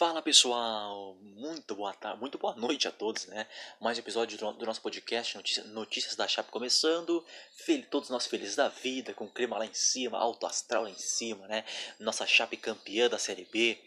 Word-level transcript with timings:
Fala 0.00 0.22
pessoal, 0.22 1.14
muito 1.20 1.74
boa 1.74 1.92
tarde, 1.92 2.18
muito 2.20 2.38
boa 2.38 2.54
noite 2.56 2.88
a 2.88 2.90
todos, 2.90 3.26
né? 3.26 3.46
Mais 3.78 3.98
um 3.98 4.00
episódio 4.00 4.38
do, 4.38 4.64
nosso 4.64 4.80
podcast 4.80 5.38
Notícias, 5.66 6.16
da 6.16 6.26
Chape 6.26 6.50
começando. 6.50 7.22
Fel, 7.52 7.82
todos 7.82 8.08
nós 8.08 8.26
felizes 8.26 8.56
da 8.56 8.70
vida, 8.70 9.12
com 9.12 9.28
clima 9.28 9.58
lá 9.58 9.66
em 9.66 9.74
cima, 9.74 10.16
alto 10.16 10.46
astral 10.46 10.84
lá 10.84 10.90
em 10.90 10.96
cima, 10.96 11.46
né? 11.48 11.66
Nossa 11.98 12.26
Chape 12.26 12.56
campeã 12.56 13.10
da 13.10 13.18
Série 13.18 13.44
B 13.52 13.78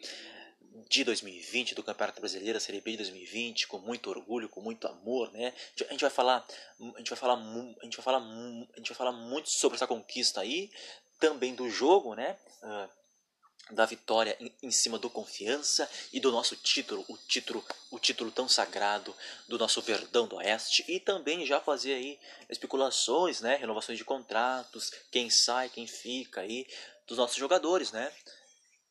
de 0.87 1.03
2020, 1.03 1.73
do 1.73 1.81
Campeonato 1.81 2.19
Brasileiro, 2.19 2.59
Série 2.59 2.79
B 2.79 2.91
de 2.91 2.97
2020, 2.97 3.67
com 3.67 3.79
muito 3.79 4.11
orgulho, 4.11 4.47
com 4.47 4.61
muito 4.61 4.87
amor, 4.87 5.31
né? 5.31 5.51
A 5.89 5.93
gente 5.93 6.01
vai 6.01 6.11
falar, 6.11 6.45
a 6.93 6.97
gente 6.99 7.09
vai 7.09 7.17
falar, 7.17 7.39
a 7.39 7.85
gente 7.85 7.97
vai 7.97 8.03
falar, 8.03 8.19
a 8.19 8.77
gente 8.77 8.89
vai 8.89 8.97
falar 8.97 9.13
muito 9.13 9.49
sobre 9.49 9.77
essa 9.77 9.87
conquista 9.87 10.41
aí, 10.41 10.69
também 11.19 11.55
do 11.55 11.67
jogo, 11.71 12.13
né? 12.13 12.37
Uh, 12.61 13.02
da 13.71 13.85
vitória 13.85 14.35
em, 14.39 14.51
em, 14.63 14.71
cima 14.71 14.99
do 14.99 15.09
Confiança 15.09 15.89
e 16.11 16.19
do 16.19 16.31
nosso 16.31 16.55
título, 16.55 17.05
o 17.07 17.17
título, 17.17 17.65
o 17.89 17.97
título 17.97 18.29
tão 18.31 18.47
sagrado 18.47 19.15
do 19.47 19.57
nosso 19.57 19.81
Verdão 19.81 20.27
do 20.27 20.35
Oeste. 20.35 20.83
E 20.87 20.99
também 20.99 21.45
já 21.45 21.61
fazer 21.61 21.93
aí 21.93 22.19
especulações, 22.49 23.41
né, 23.41 23.55
renovações 23.55 23.97
de 23.97 24.03
contratos, 24.03 24.91
quem 25.11 25.29
sai, 25.29 25.69
quem 25.69 25.87
fica 25.87 26.41
aí 26.41 26.67
dos 27.07 27.17
nossos 27.17 27.37
jogadores, 27.37 27.91
né, 27.91 28.11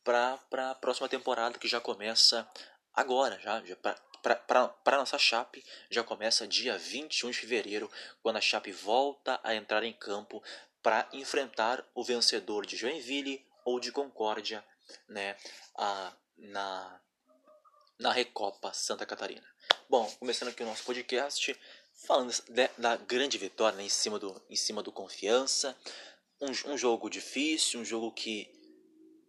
para 0.03 0.39
a 0.71 0.75
próxima 0.75 1.07
temporada 1.07 1.59
que 1.59 1.67
já 1.67 1.79
começa 1.79 2.47
agora, 2.93 3.39
já, 3.39 3.63
já 3.63 3.75
para 3.75 4.97
nossa 4.97 5.17
Chape 5.17 5.63
já 5.89 6.03
começa 6.03 6.47
dia 6.47 6.77
21 6.77 7.31
de 7.31 7.39
fevereiro, 7.39 7.91
quando 8.21 8.37
a 8.37 8.41
Chape 8.41 8.71
volta 8.71 9.39
a 9.43 9.53
entrar 9.53 9.83
em 9.83 9.93
campo 9.93 10.41
para 10.81 11.07
enfrentar 11.13 11.83
o 11.93 12.03
vencedor 12.03 12.65
de 12.65 12.75
Joinville 12.75 13.45
ou 13.65 13.79
de 13.79 13.91
Concórdia 13.91 14.63
né, 15.07 15.37
a, 15.75 16.13
na, 16.37 17.01
na 17.99 18.11
Recopa 18.11 18.73
Santa 18.73 19.05
Catarina. 19.05 19.47
Bom, 19.89 20.09
começando 20.19 20.49
aqui 20.49 20.63
o 20.63 20.65
nosso 20.65 20.83
podcast, 20.83 21.57
falando 21.93 22.33
de, 22.49 22.67
da 22.77 22.97
grande 22.97 23.37
vitória 23.37 23.77
né, 23.77 23.83
em, 23.83 23.89
cima 23.89 24.19
do, 24.19 24.41
em 24.49 24.55
cima 24.55 24.81
do 24.81 24.91
Confiança. 24.91 25.77
Um, 26.41 26.73
um 26.73 26.77
jogo 26.77 27.09
difícil, 27.09 27.79
um 27.79 27.85
jogo 27.85 28.11
que 28.11 28.49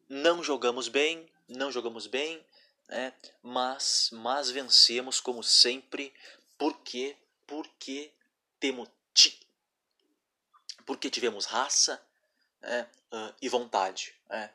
não 0.08 0.42
jogamos 0.42 0.88
bem, 0.88 1.28
não 1.48 1.70
jogamos 1.70 2.06
bem, 2.06 2.44
né, 2.88 3.12
mas, 3.42 4.10
mas 4.12 4.50
vencemos 4.50 5.20
como 5.20 5.42
sempre, 5.42 6.12
porque, 6.58 7.16
porque 7.46 8.12
temos 8.58 8.88
porque 10.86 11.08
tivemos 11.08 11.46
raça 11.46 12.00
né, 12.64 12.88
uh, 13.12 13.34
e 13.40 13.48
vontade. 13.48 14.14
Né? 14.28 14.50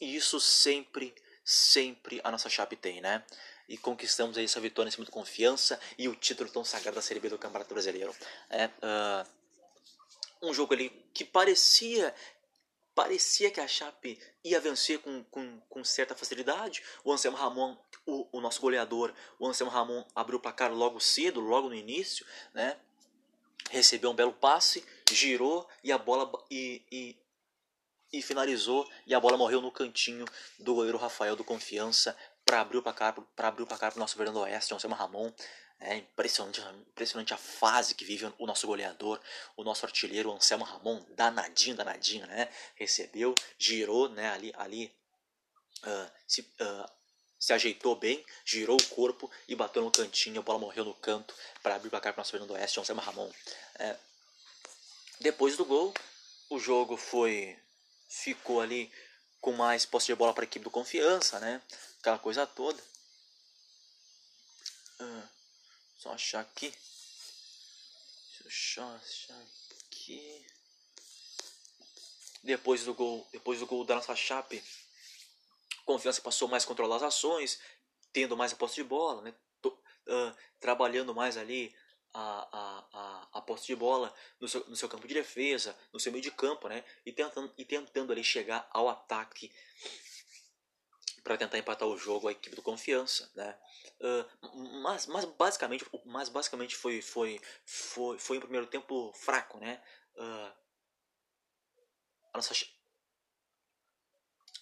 E 0.00 0.16
isso 0.16 0.40
sempre, 0.40 1.14
sempre 1.44 2.20
a 2.24 2.30
nossa 2.30 2.48
Chape 2.48 2.76
tem, 2.76 3.00
né? 3.00 3.24
E 3.68 3.76
conquistamos 3.76 4.38
aí 4.38 4.44
essa 4.44 4.60
vitória 4.60 4.88
em 4.88 4.92
cima 4.92 5.04
do 5.04 5.10
Confiança 5.10 5.78
e 5.98 6.08
o 6.08 6.14
título 6.14 6.48
tão 6.50 6.64
sagrado 6.64 6.94
da 6.94 7.02
Série 7.02 7.20
B 7.20 7.28
do 7.28 7.38
Campeonato 7.38 7.72
Brasileiro. 7.74 8.14
É, 8.48 8.66
uh, 8.66 9.26
um 10.40 10.54
jogo 10.54 10.72
ali 10.72 10.90
que 11.12 11.24
parecia 11.24 12.14
parecia 12.94 13.48
que 13.48 13.60
a 13.60 13.68
Chape 13.68 14.18
ia 14.42 14.58
vencer 14.58 14.98
com, 14.98 15.22
com, 15.30 15.60
com 15.68 15.84
certa 15.84 16.16
facilidade. 16.16 16.82
O 17.04 17.12
Anselmo 17.12 17.36
Ramon, 17.36 17.76
o, 18.04 18.26
o, 18.32 18.40
nosso 18.40 18.60
goleador, 18.60 19.14
o 19.38 19.46
Anselmo 19.46 19.70
Ramon 19.70 20.04
abriu 20.16 20.36
o 20.36 20.42
placar 20.42 20.72
logo 20.72 20.98
cedo, 20.98 21.38
logo 21.38 21.68
no 21.68 21.76
início, 21.76 22.26
né? 22.52 22.76
Recebeu 23.70 24.10
um 24.10 24.14
belo 24.14 24.32
passe, 24.32 24.84
girou 25.12 25.68
e 25.84 25.92
a 25.92 25.98
bola 25.98 26.28
e, 26.50 26.82
e, 26.90 27.16
e 28.12 28.22
finalizou 28.22 28.88
e 29.06 29.14
a 29.14 29.20
bola 29.20 29.36
morreu 29.36 29.60
no 29.60 29.70
cantinho 29.70 30.24
do 30.58 30.74
goleiro 30.74 30.98
Rafael 30.98 31.36
do 31.36 31.44
Confiança 31.44 32.16
para 32.44 32.60
abrir 32.60 32.78
o 32.78 32.82
placar 32.82 33.14
para 33.36 33.48
abrir 33.48 33.62
o 33.62 33.66
placar 33.66 33.90
para 33.90 33.98
o 33.98 34.00
nosso 34.00 34.16
Fernando 34.16 34.40
Oeste, 34.40 34.72
Anselmo 34.72 34.96
Ramon. 34.96 35.32
É 35.80 35.96
impressionante, 35.96 36.60
impressionante 36.90 37.32
a 37.32 37.36
fase 37.36 37.94
que 37.94 38.04
vive 38.04 38.32
o 38.36 38.46
nosso 38.46 38.66
goleador, 38.66 39.20
o 39.56 39.62
nosso 39.62 39.86
artilheiro 39.86 40.32
Anselmo 40.32 40.64
Ramon, 40.64 41.04
danadinho, 41.10 41.76
danadinho, 41.76 42.26
né? 42.26 42.48
Recebeu, 42.74 43.32
girou, 43.56 44.08
né? 44.08 44.28
Ali, 44.30 44.52
ali 44.56 44.92
uh, 45.84 46.10
se, 46.26 46.40
uh, 46.40 46.90
se 47.38 47.52
ajeitou 47.52 47.94
bem, 47.94 48.24
girou 48.44 48.76
o 48.76 48.86
corpo 48.88 49.30
e 49.46 49.54
bateu 49.54 49.80
no 49.80 49.90
cantinho. 49.90 50.40
A 50.40 50.42
bola 50.42 50.58
morreu 50.58 50.84
no 50.84 50.94
canto 50.94 51.32
para 51.62 51.76
abrir 51.76 51.86
o 51.86 51.90
placar 51.90 52.12
para 52.12 52.20
o 52.20 52.22
nosso 52.22 52.32
Fernando 52.32 52.50
Oeste, 52.52 52.80
Anselmo 52.80 53.00
Ramon. 53.00 53.30
É. 53.78 53.94
Depois 55.20 55.56
do 55.56 55.64
gol, 55.64 55.94
o 56.50 56.58
jogo 56.58 56.96
foi 56.96 57.56
ficou 58.08 58.60
ali 58.60 58.90
com 59.40 59.52
mais 59.52 59.84
posse 59.84 60.06
de 60.06 60.14
bola 60.14 60.32
para 60.32 60.44
a 60.44 60.46
equipe 60.46 60.64
do 60.64 60.70
Confiança, 60.70 61.38
né? 61.38 61.62
Aquela 62.00 62.18
coisa 62.18 62.46
toda. 62.46 62.82
Ah, 64.98 65.28
só 65.98 66.12
achar 66.12 66.40
aqui. 66.40 66.72
Deixa 68.42 68.80
eu 68.80 68.88
achar 68.88 69.42
aqui. 69.86 70.46
Depois 72.42 72.84
do 72.84 72.94
gol, 72.94 73.28
depois 73.30 73.60
do 73.60 73.66
gol 73.66 73.84
da 73.84 73.96
nossa 73.96 74.16
Chape, 74.16 74.64
Confiança 75.84 76.20
passou 76.20 76.48
mais 76.48 76.64
a 76.64 76.66
controlar 76.66 76.96
as 76.96 77.02
ações, 77.02 77.60
tendo 78.12 78.36
mais 78.36 78.52
a 78.52 78.56
posse 78.56 78.76
de 78.76 78.84
bola, 78.84 79.22
né? 79.22 79.34
Tô, 79.60 79.70
uh, 79.70 80.36
trabalhando 80.60 81.14
mais 81.14 81.36
ali 81.36 81.74
a, 82.12 82.88
a, 82.92 83.28
a, 83.38 83.42
posse 83.42 83.66
de 83.66 83.76
bola 83.76 84.12
no 84.40 84.48
seu, 84.48 84.66
no 84.68 84.76
seu 84.76 84.88
campo 84.88 85.06
de 85.06 85.14
defesa, 85.14 85.76
no 85.92 86.00
seu 86.00 86.10
meio 86.10 86.22
de 86.22 86.30
campo, 86.30 86.68
né? 86.68 86.84
E 87.04 87.12
tentando, 87.12 87.52
e 87.56 87.64
tentando 87.64 88.12
ali 88.12 88.24
chegar 88.24 88.68
ao 88.72 88.88
ataque 88.88 89.52
para 91.22 91.36
tentar 91.36 91.58
empatar 91.58 91.86
o 91.86 91.96
jogo 91.96 92.28
a 92.28 92.32
equipe 92.32 92.56
do 92.56 92.62
Confiança, 92.62 93.30
né? 93.34 93.58
Uh, 94.00 94.80
mas, 94.82 95.06
mas 95.06 95.24
basicamente, 95.24 95.84
mas 96.06 96.28
basicamente 96.28 96.76
foi, 96.76 97.02
foi, 97.02 97.40
foi, 97.66 98.18
foi 98.18 98.38
um 98.38 98.40
primeiro 98.40 98.66
tempo 98.66 99.12
fraco, 99.14 99.58
né? 99.58 99.82
Uh, 100.16 100.52
a 102.32 102.38
nossa 102.38 102.54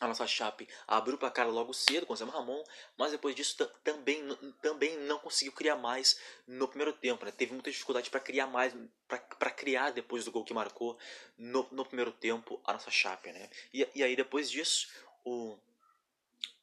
a 0.01 0.07
nossa 0.07 0.27
Chape 0.27 0.69
abriu 0.87 1.17
o 1.17 1.19
placar 1.19 1.49
logo 1.49 1.73
cedo 1.73 2.07
com 2.07 2.13
o 2.13 2.17
Zé 2.17 2.25
Ramon, 2.25 2.63
mas 2.97 3.13
depois 3.13 3.35
disso 3.35 3.57
também, 3.83 4.23
também 4.61 4.97
não 4.99 5.19
conseguiu 5.19 5.53
criar 5.53 5.77
mais 5.77 6.19
no 6.47 6.69
primeiro 6.69 6.93
tempo. 6.93 7.25
Né? 7.25 7.31
Teve 7.31 7.53
muita 7.53 7.71
dificuldade 7.71 8.11
para 8.11 8.21
criar 8.21 8.47
mais, 8.47 8.75
para 9.07 9.51
criar 9.51 9.91
depois 9.91 10.25
do 10.25 10.31
gol 10.31 10.45
que 10.45 10.55
marcou 10.55 10.99
no, 11.39 11.67
no 11.71 11.85
primeiro 11.85 12.13
tempo 12.13 12.61
a 12.65 12.73
nossa 12.73 12.91
Chape. 12.91 13.33
Né? 13.33 13.49
E, 13.73 13.89
e 13.95 14.03
aí 14.03 14.15
depois 14.15 14.51
disso, 14.51 14.89
o, 15.25 15.59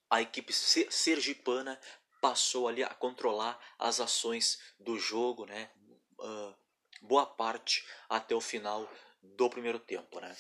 a 0.10 0.22
equipe 0.22 0.54
sergipana 0.54 1.80
passou 2.22 2.68
ali 2.68 2.84
a 2.84 2.94
controlar 2.94 3.60
as 3.78 4.00
ações 4.00 4.60
do 4.80 4.98
jogo, 4.98 5.46
né? 5.46 5.70
Uh, 6.18 6.56
boa 7.02 7.26
parte 7.26 7.86
até 8.08 8.34
o 8.34 8.40
final 8.40 8.90
do 9.22 9.50
primeiro 9.50 9.80
tempo. 9.80 10.20
Né? 10.22 10.34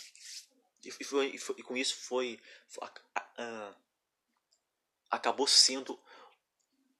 E, 0.85 0.91
foi, 1.03 1.27
e, 1.27 1.37
foi, 1.37 1.55
e 1.57 1.63
com 1.63 1.77
isso 1.77 1.95
foi, 1.95 2.39
foi 2.67 2.87
acabou 5.09 5.47
sendo 5.47 5.99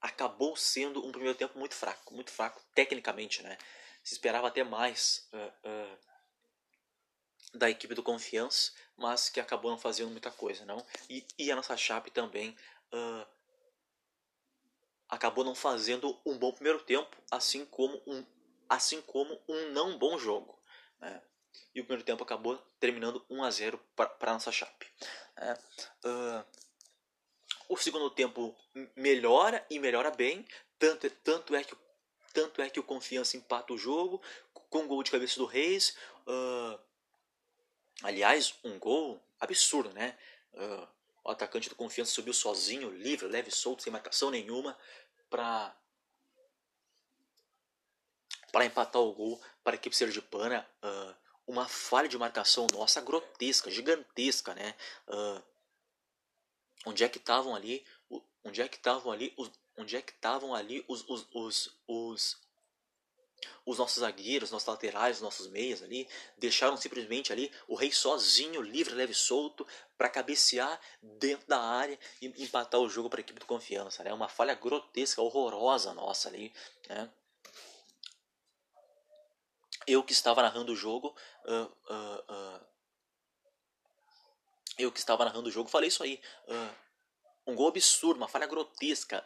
acabou 0.02 0.56
sendo 0.56 1.06
um 1.06 1.12
primeiro 1.12 1.38
tempo 1.38 1.58
muito 1.58 1.76
fraco, 1.76 2.14
muito 2.14 2.30
fraco 2.30 2.62
tecnicamente, 2.76 3.42
né? 3.42 3.58
Se 4.04 4.14
esperava 4.14 4.50
até 4.50 4.62
mais 4.62 5.30
uh, 5.32 5.70
uh, 5.70 5.98
da 7.54 7.70
equipe 7.70 7.96
do 7.96 8.04
Confiança, 8.04 8.74
mas 8.98 9.30
que 9.30 9.40
acabou 9.40 9.72
não 9.72 9.78
fazendo 9.78 10.12
muita 10.12 10.30
coisa, 10.30 10.66
não. 10.66 10.86
E, 11.10 11.26
e 11.38 11.50
a 11.50 11.56
nossa 11.56 11.78
Chape 11.78 12.12
também 12.12 12.54
uh, 12.94 13.26
acabou 15.08 15.46
não 15.46 15.56
fazendo 15.56 16.20
um 16.26 16.38
bom 16.38 16.52
primeiro 16.52 16.84
tempo, 16.84 17.16
assim 17.32 17.66
como 17.66 18.02
um, 18.06 18.26
assim 18.68 19.02
como 19.02 19.42
um 19.48 19.72
não 19.72 19.98
bom 19.98 20.18
jogo. 20.18 20.60
Né? 21.00 21.22
E 21.74 21.82
o 21.82 21.84
primeiro 21.84 22.04
tempo 22.04 22.24
acabou 22.24 22.58
terminando 22.80 23.26
1 23.30 23.44
a 23.44 23.52
0 23.52 23.80
para 23.96 24.34
nossa 24.34 24.52
Chape. 24.52 24.88
É, 25.38 25.54
uh, 25.54 26.46
o 27.70 27.78
segundo 27.78 28.10
tempo 28.10 28.56
melhora 28.96 29.66
e 29.70 29.80
melhora 29.80 30.12
bem, 30.12 30.46
tanto, 30.78 31.10
tanto, 31.10 31.56
é 31.56 31.64
que, 31.64 31.76
tanto 32.34 32.62
é 32.62 32.70
que 32.70 32.80
o 32.80 32.84
Confiança 32.84 33.38
empata 33.38 33.74
o 33.74 33.78
jogo 33.78 34.22
com 34.70 34.88
gol 34.88 35.04
de 35.04 35.12
cabeça 35.12 35.38
do 35.38 35.46
Reis. 35.46 35.96
Uh, 36.28 36.80
aliás, 38.02 38.56
um 38.64 38.80
gol 38.80 39.22
absurdo, 39.40 39.92
né? 39.94 40.18
Uh, 40.54 40.88
o 41.24 41.32
atacante 41.32 41.70
do 41.70 41.76
Confiança 41.76 42.12
subiu 42.12 42.34
sozinho, 42.34 42.90
livre, 42.90 43.28
leve, 43.28 43.52
solto, 43.52 43.84
sem 43.84 43.94
marcação 43.94 44.30
nenhuma, 44.30 44.78
para 45.30 45.76
para 48.52 48.66
empatar 48.66 49.02
o 49.02 49.14
gol 49.14 49.42
para 49.64 49.74
a 49.74 49.78
equipe 49.78 49.96
sergipana. 49.96 50.68
Uh, 50.84 51.23
uma 51.46 51.68
falha 51.68 52.08
de 52.08 52.18
marcação 52.18 52.68
nossa 52.72 53.02
grotesca, 53.02 53.70
gigantesca, 53.70 54.54
né? 54.54 54.76
Uh, 55.08 55.44
onde 56.86 57.04
é 57.04 57.10
que 57.10 57.18
estavam 57.18 57.56
ali? 57.56 57.86
Onde 58.44 58.62
é 58.62 58.68
que 58.68 58.78
estavam 58.78 59.12
ali? 59.12 59.34
Onde 59.78 59.96
é 59.96 60.02
que 60.02 60.12
estavam 60.12 60.54
ali 60.54 60.84
os, 60.88 61.08
os, 61.10 61.28
os, 61.34 61.78
os, 61.88 62.38
os 63.66 63.78
nossos 63.78 64.00
zagueiros, 64.00 64.52
nossos 64.52 64.68
laterais, 64.68 65.18
os 65.18 65.22
nossos 65.22 65.48
meias 65.48 65.82
ali, 65.82 66.08
deixaram 66.38 66.78
simplesmente 66.78 67.34
ali 67.34 67.52
o 67.68 67.76
rei 67.76 67.92
sozinho, 67.92 68.62
livre, 68.62 68.94
leve 68.94 69.14
solto, 69.14 69.66
para 69.98 70.10
cabecear 70.10 70.80
dentro 71.02 71.48
da 71.48 71.60
área 71.60 71.98
e 72.22 72.28
empatar 72.44 72.80
o 72.80 72.90
jogo 72.90 73.10
para 73.10 73.20
a 73.20 73.22
equipe 73.22 73.40
do 73.40 73.46
Confiança. 73.46 74.02
É 74.02 74.06
né? 74.06 74.14
uma 74.14 74.28
falha 74.28 74.54
grotesca, 74.54 75.22
horrorosa 75.22 75.94
nossa 75.94 76.30
ali. 76.30 76.54
Né? 76.88 77.10
Eu 79.88 80.04
que 80.04 80.14
estava 80.14 80.42
narrando 80.42 80.72
o 80.72 80.76
jogo, 80.76 81.16
uh, 81.46 81.94
uh, 81.94 82.34
uh, 82.34 82.66
eu 84.78 84.92
que 84.92 85.00
estava 85.00 85.26
narrando 85.26 85.50
o 85.50 85.52
jogo, 85.52 85.70
falei 85.70 85.88
isso 85.88 86.04
aí. 86.04 86.22
um 87.46 87.56
gol 87.56 87.68
absurdo, 87.68 88.18
uma 88.18 88.28
falha 88.28 88.48
grotesca, 88.48 89.24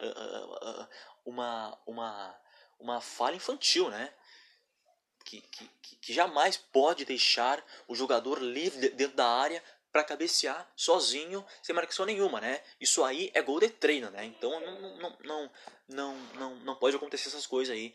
uma, 1.24 1.78
uma, 1.86 2.40
uma 2.78 3.00
falha 3.00 3.36
infantil, 3.36 3.88
né? 3.88 4.12
Que, 5.24 5.40
que, 5.40 5.96
que 5.96 6.12
jamais 6.12 6.56
pode 6.56 7.04
deixar 7.04 7.64
o 7.86 7.94
jogador 7.94 8.38
livre 8.40 8.90
dentro 8.90 9.16
da 9.16 9.26
área 9.26 9.62
para 9.92 10.04
cabecear 10.04 10.70
sozinho, 10.76 11.44
sem 11.62 11.74
marcação 11.74 12.04
nenhuma, 12.04 12.40
né? 12.40 12.62
Isso 12.80 13.02
aí 13.04 13.30
é 13.34 13.42
gol 13.42 13.58
de 13.58 13.68
treino, 13.68 14.10
né? 14.10 14.24
Então 14.24 14.60
não, 14.60 14.80
não, 14.98 15.16
não, 15.24 15.50
não, 15.88 16.16
não, 16.34 16.54
não 16.56 16.74
pode 16.76 16.96
acontecer 16.96 17.28
essas 17.28 17.46
coisas 17.46 17.74
aí 17.74 17.94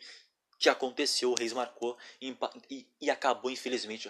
que 0.64 0.70
aconteceu, 0.70 1.32
o 1.32 1.36
Reis 1.36 1.52
marcou 1.52 1.98
e, 2.22 2.38
e, 2.70 2.88
e 3.02 3.12
acabou, 3.12 3.52
infelizmente, 3.52 4.10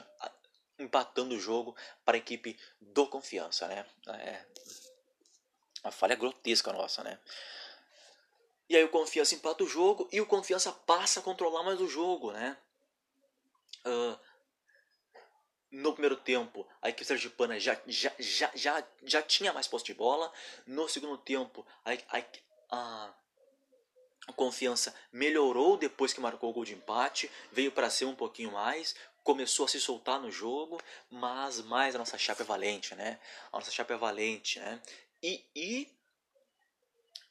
empatando 0.77 1.33
o 1.33 1.39
jogo 1.39 1.75
para 2.05 2.15
a 2.15 2.19
equipe 2.19 2.55
do 2.79 3.07
Confiança, 3.07 3.67
né? 3.67 3.83
É 4.07 4.45
uma 5.83 5.91
falha 5.91 6.15
grotesca 6.15 6.71
nossa, 6.71 7.03
né? 7.03 7.19
E 8.69 8.75
aí 8.75 8.83
o 8.83 8.89
Confiança 8.89 9.33
empata 9.33 9.63
o 9.63 9.67
jogo 9.67 10.07
e 10.11 10.21
o 10.21 10.27
Confiança 10.27 10.71
passa 10.71 11.21
a 11.21 11.23
controlar 11.23 11.63
mais 11.63 11.81
o 11.81 11.87
jogo, 11.87 12.31
né? 12.31 12.55
Uh, 13.83 14.19
no 15.71 15.93
primeiro 15.93 16.17
tempo, 16.17 16.67
a 16.83 16.89
equipe 16.89 17.03
sergipana 17.03 17.59
já, 17.59 17.81
já, 17.87 18.13
já, 18.19 18.51
já, 18.53 18.87
já 19.03 19.21
tinha 19.23 19.51
mais 19.51 19.67
posse 19.67 19.85
de 19.85 19.95
bola. 19.95 20.31
No 20.67 20.87
segundo 20.87 21.17
tempo, 21.17 21.65
a, 21.83 21.93
a, 22.15 22.23
a 22.69 23.13
a 24.27 24.33
confiança 24.33 24.93
melhorou 25.11 25.77
depois 25.77 26.13
que 26.13 26.21
marcou 26.21 26.49
o 26.49 26.53
gol 26.53 26.65
de 26.65 26.73
empate, 26.73 27.29
veio 27.51 27.71
para 27.71 27.89
ser 27.89 28.05
um 28.05 28.15
pouquinho 28.15 28.51
mais, 28.51 28.95
começou 29.23 29.65
a 29.65 29.69
se 29.69 29.79
soltar 29.79 30.19
no 30.19 30.31
jogo, 30.31 30.81
mas 31.09 31.61
mais 31.61 31.95
a 31.95 31.97
nossa 31.97 32.17
chapa 32.17 32.43
é 32.43 32.45
valente, 32.45 32.95
né? 32.95 33.19
A 33.51 33.57
nossa 33.57 33.71
chapa 33.71 33.93
é 33.93 33.97
valente, 33.97 34.59
né? 34.59 34.81
E, 35.21 35.43
e, 35.55 35.89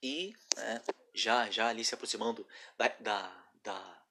e 0.03 0.35
né? 0.57 0.83
já, 1.15 1.51
já 1.51 1.69
ali 1.69 1.85
se 1.85 1.95
aproximando 1.95 2.47
da, 2.77 2.89
da, 3.01 3.45
da, 3.63 4.03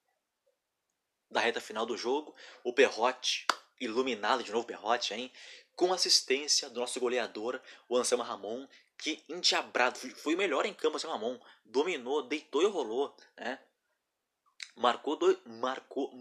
da 1.30 1.40
reta 1.40 1.62
final 1.62 1.86
do 1.86 1.98
jogo, 1.98 2.36
o 2.64 2.74
Perrote, 2.74 3.46
iluminado 3.80 4.44
de 4.44 4.52
novo 4.52 4.66
Perrote, 4.66 5.14
hein? 5.14 5.32
Com 5.76 5.94
assistência 5.94 6.70
do 6.70 6.80
nosso 6.80 7.00
goleador, 7.00 7.60
o 7.90 7.98
Anselmo 7.98 8.24
Ramon, 8.24 8.68
que 9.02 9.24
endiabrado, 9.28 9.98
foi 9.98 10.36
o 10.36 10.38
melhor 10.38 10.64
em 10.64 10.74
campo, 10.76 10.96
assim, 10.96 11.08
Ramon, 11.08 11.40
dominou, 11.66 12.22
deitou 12.22 12.62
e 12.62 12.68
rolou, 12.68 13.16
né? 13.36 13.60
Marcou 14.76 15.16
dois, 15.16 15.38
marcou, 15.44 16.14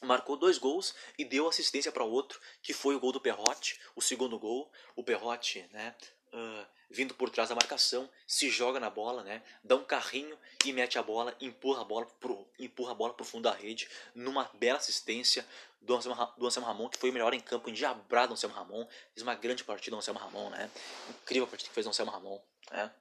marcou 0.00 0.36
dois 0.36 0.58
gols 0.58 0.94
e 1.18 1.24
deu 1.24 1.48
assistência 1.48 1.90
para 1.90 2.04
outro, 2.04 2.40
que 2.62 2.72
foi 2.72 2.94
o 2.94 3.00
gol 3.00 3.10
do 3.10 3.20
Perrote, 3.20 3.80
o 3.96 4.00
segundo 4.00 4.38
gol, 4.38 4.70
o 4.94 5.02
Perrote, 5.02 5.68
né? 5.72 5.94
Uh, 6.32 6.78
vindo 6.90 7.14
por 7.14 7.28
trás 7.30 7.48
da 7.48 7.54
marcação, 7.54 8.08
se 8.26 8.48
joga 8.48 8.80
na 8.80 8.88
bola, 8.88 9.22
né? 9.22 9.42
Dá 9.62 9.76
um 9.76 9.84
carrinho 9.84 10.38
e 10.64 10.72
mete 10.72 10.98
a 10.98 11.02
bola, 11.02 11.36
empurra 11.40 11.82
a 11.82 11.84
bola 11.84 12.06
pro, 12.18 12.48
empurra 12.58 12.92
a 12.92 12.94
bola 12.94 13.12
pro 13.12 13.24
fundo 13.24 13.42
da 13.42 13.52
rede, 13.52 13.88
numa 14.14 14.44
bela 14.54 14.78
assistência 14.78 15.46
do 15.80 15.94
Anselmo, 15.94 16.32
do 16.36 16.46
Anselmo 16.46 16.66
Ramon, 16.66 16.88
que 16.88 16.98
foi 16.98 17.10
o 17.10 17.12
melhor 17.12 17.34
em 17.34 17.40
campo, 17.40 17.68
endiabrado 17.68 18.28
do 18.28 18.32
Anselmo 18.34 18.54
Ramon, 18.54 18.86
fez 19.12 19.22
uma 19.22 19.34
grande 19.34 19.64
partida 19.64 19.94
do 19.94 19.98
Anselmo 19.98 20.18
Ramon, 20.18 20.50
né? 20.50 20.70
Incrível 21.10 21.44
a 21.44 21.48
partida 21.48 21.68
que 21.68 21.74
fez 21.74 21.86
o 21.86 21.90
Anselmo 21.90 22.10
Ramon, 22.10 22.40
né? 22.70 22.92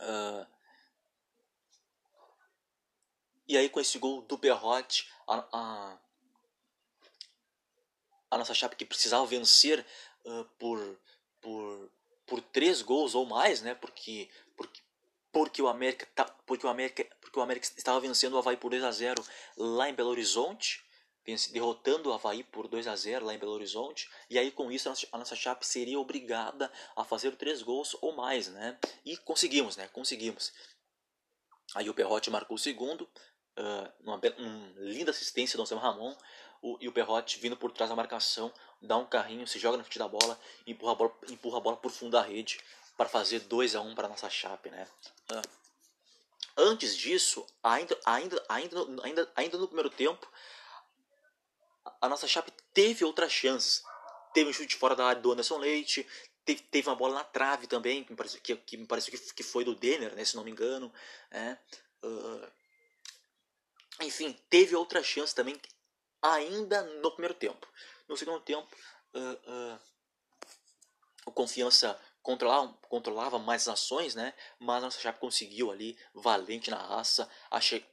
Uh, 0.00 0.46
e 3.48 3.56
aí 3.56 3.68
com 3.68 3.80
esse 3.80 3.98
gol 3.98 4.22
do 4.22 4.36
Perrote, 4.36 5.08
a, 5.26 5.44
a, 5.52 5.98
a 8.32 8.38
nossa 8.38 8.52
chapa 8.52 8.74
que 8.74 8.84
precisava 8.84 9.24
vencer 9.24 9.86
uh, 10.24 10.44
por, 10.58 11.00
por 11.40 11.90
por 12.26 12.40
três 12.40 12.82
gols 12.82 13.14
ou 13.14 13.24
mais, 13.24 13.62
né? 13.62 13.74
Porque, 13.74 14.28
porque, 14.56 14.80
porque 15.32 15.62
o 15.62 15.68
América 15.68 16.06
tá, 16.14 16.24
porque 16.46 16.66
o 16.66 16.68
América 16.68 17.04
porque 17.20 17.38
o 17.38 17.42
América 17.42 17.66
estava 17.76 18.00
vencendo 18.00 18.32
o 18.32 18.38
Havaí 18.38 18.56
por 18.56 18.70
2 18.70 18.82
a 18.82 18.90
0 18.90 19.22
lá 19.58 19.90
em 19.90 19.94
Belo 19.94 20.08
Horizonte, 20.08 20.82
derrotando 21.52 22.08
o 22.08 22.12
Havaí 22.12 22.42
por 22.42 22.66
2 22.66 22.86
a 22.86 22.96
0 22.96 23.26
lá 23.26 23.34
em 23.34 23.38
Belo 23.38 23.52
Horizonte, 23.52 24.08
e 24.30 24.38
aí 24.38 24.50
com 24.50 24.72
isso 24.72 24.88
a 24.88 24.92
nossa, 24.92 25.08
a 25.12 25.18
nossa 25.18 25.36
Chape 25.36 25.66
seria 25.66 26.00
obrigada 26.00 26.72
a 26.96 27.04
fazer 27.04 27.36
três 27.36 27.62
gols 27.62 27.94
ou 28.00 28.12
mais, 28.16 28.48
né? 28.48 28.78
E 29.04 29.16
conseguimos, 29.18 29.76
né? 29.76 29.86
Conseguimos. 29.88 30.52
Aí 31.74 31.90
o 31.90 31.94
Perrote 31.94 32.30
marcou 32.30 32.54
o 32.54 32.58
segundo, 32.58 33.02
uh, 33.58 33.92
uma, 34.00 34.16
uma 34.16 34.72
linda 34.76 35.10
assistência 35.10 35.56
do 35.58 35.62
Anselmo 35.62 35.82
Ramon, 35.82 36.16
o, 36.66 36.76
e 36.80 36.88
o 36.88 36.92
Perrote 36.92 37.38
vindo 37.38 37.56
por 37.56 37.70
trás 37.70 37.88
da 37.88 37.94
marcação, 37.94 38.52
dá 38.82 38.96
um 38.96 39.06
carrinho, 39.06 39.46
se 39.46 39.58
joga 39.58 39.76
na 39.76 39.84
frente 39.84 39.98
da 39.98 40.08
bola, 40.08 40.38
empurra 40.66 40.92
a 40.92 40.94
bola, 40.96 41.16
empurra 41.30 41.58
a 41.58 41.60
bola 41.60 41.76
por 41.76 41.92
fundo 41.92 42.12
da 42.12 42.22
rede 42.22 42.58
para 42.96 43.08
fazer 43.08 43.40
2 43.40 43.76
a 43.76 43.80
1 43.80 43.88
um 43.88 43.94
para 43.94 44.08
nossa 44.08 44.28
Chape, 44.28 44.68
né? 44.70 44.88
Ah. 45.28 45.42
Antes 46.56 46.96
disso, 46.96 47.46
ainda, 47.62 47.96
ainda, 48.04 48.44
ainda, 48.48 48.78
ainda, 49.02 49.32
ainda 49.36 49.58
no 49.58 49.68
primeiro 49.68 49.90
tempo, 49.90 50.26
a 52.00 52.08
nossa 52.08 52.26
Chape 52.26 52.50
teve 52.74 53.04
outras 53.04 53.30
chances. 53.30 53.84
Teve 54.34 54.50
um 54.50 54.52
chute 54.52 54.74
fora 54.74 54.96
da 54.96 55.06
área 55.06 55.22
do 55.22 55.32
Anderson 55.32 55.58
Leite, 55.58 56.06
teve, 56.44 56.62
teve 56.62 56.88
uma 56.88 56.96
bola 56.96 57.14
na 57.14 57.24
trave 57.24 57.66
também, 57.66 58.02
que 58.02 58.10
me 58.10 58.16
pareceu 58.16 58.40
que, 58.40 58.56
que, 58.56 58.76
me 58.76 58.86
pareceu 58.86 59.12
que, 59.12 59.34
que 59.34 59.42
foi 59.42 59.64
do 59.64 59.74
Denner, 59.74 60.14
né, 60.16 60.24
se 60.24 60.34
não 60.34 60.42
me 60.42 60.50
engano. 60.50 60.92
Né? 61.30 61.58
Uh, 62.02 62.50
enfim, 64.00 64.36
teve 64.50 64.74
outras 64.74 65.06
chances 65.06 65.34
também 65.34 65.60
ainda 66.34 66.82
no 66.82 67.10
primeiro 67.12 67.34
tempo. 67.34 67.66
No 68.08 68.16
segundo 68.16 68.40
tempo, 68.40 68.68
uh, 69.14 69.74
uh, 69.74 69.80
o 71.26 71.32
Confiança 71.32 71.98
controlava, 72.22 72.72
controlava 72.88 73.38
mais 73.38 73.68
ações, 73.68 74.14
né? 74.14 74.32
mas 74.58 74.76
a 74.76 74.80
nossa 74.86 75.00
Chape 75.00 75.20
conseguiu 75.20 75.70
ali, 75.70 75.98
valente 76.14 76.70
na 76.70 76.78
raça, 76.78 77.28
che 77.60 77.84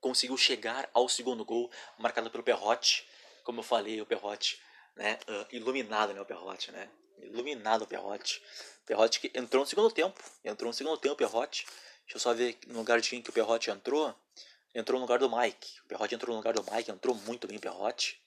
conseguiu 0.00 0.36
chegar 0.36 0.90
ao 0.92 1.08
segundo 1.08 1.44
gol, 1.44 1.70
marcado 1.98 2.30
pelo 2.30 2.42
Perrote. 2.42 3.08
Como 3.44 3.60
eu 3.60 3.64
falei, 3.64 4.00
o 4.00 4.06
Perrote, 4.06 4.60
né? 4.96 5.18
Uh, 5.28 5.56
iluminado 5.56 6.12
né? 6.12 6.20
o 6.20 6.24
Perrote, 6.24 6.70
né? 6.70 6.90
iluminado 7.18 7.82
o 7.82 7.86
Perrote. 7.86 8.42
Perrote 8.84 9.20
que 9.20 9.30
entrou 9.34 9.62
no 9.62 9.66
segundo 9.66 9.90
tempo, 9.90 10.20
entrou 10.44 10.68
no 10.68 10.74
segundo 10.74 10.98
tempo 10.98 11.14
o 11.14 11.16
Perrote. 11.16 11.66
Deixa 12.04 12.16
eu 12.16 12.20
só 12.20 12.34
ver 12.34 12.58
no 12.66 12.78
lugar 12.78 13.00
de 13.00 13.08
quem 13.08 13.22
que 13.22 13.30
o 13.30 13.32
Perrote 13.32 13.70
entrou 13.70 14.14
entrou 14.74 14.98
no 14.98 15.04
lugar 15.04 15.18
do 15.18 15.30
Mike. 15.30 15.80
O 15.80 15.88
Perrote 15.88 16.14
entrou 16.14 16.34
no 16.34 16.38
lugar 16.38 16.54
do 16.54 16.64
Mike, 16.70 16.90
entrou 16.90 17.14
muito 17.14 17.46
bem 17.46 17.56
o 17.56 17.60
Perrote. 17.60 18.20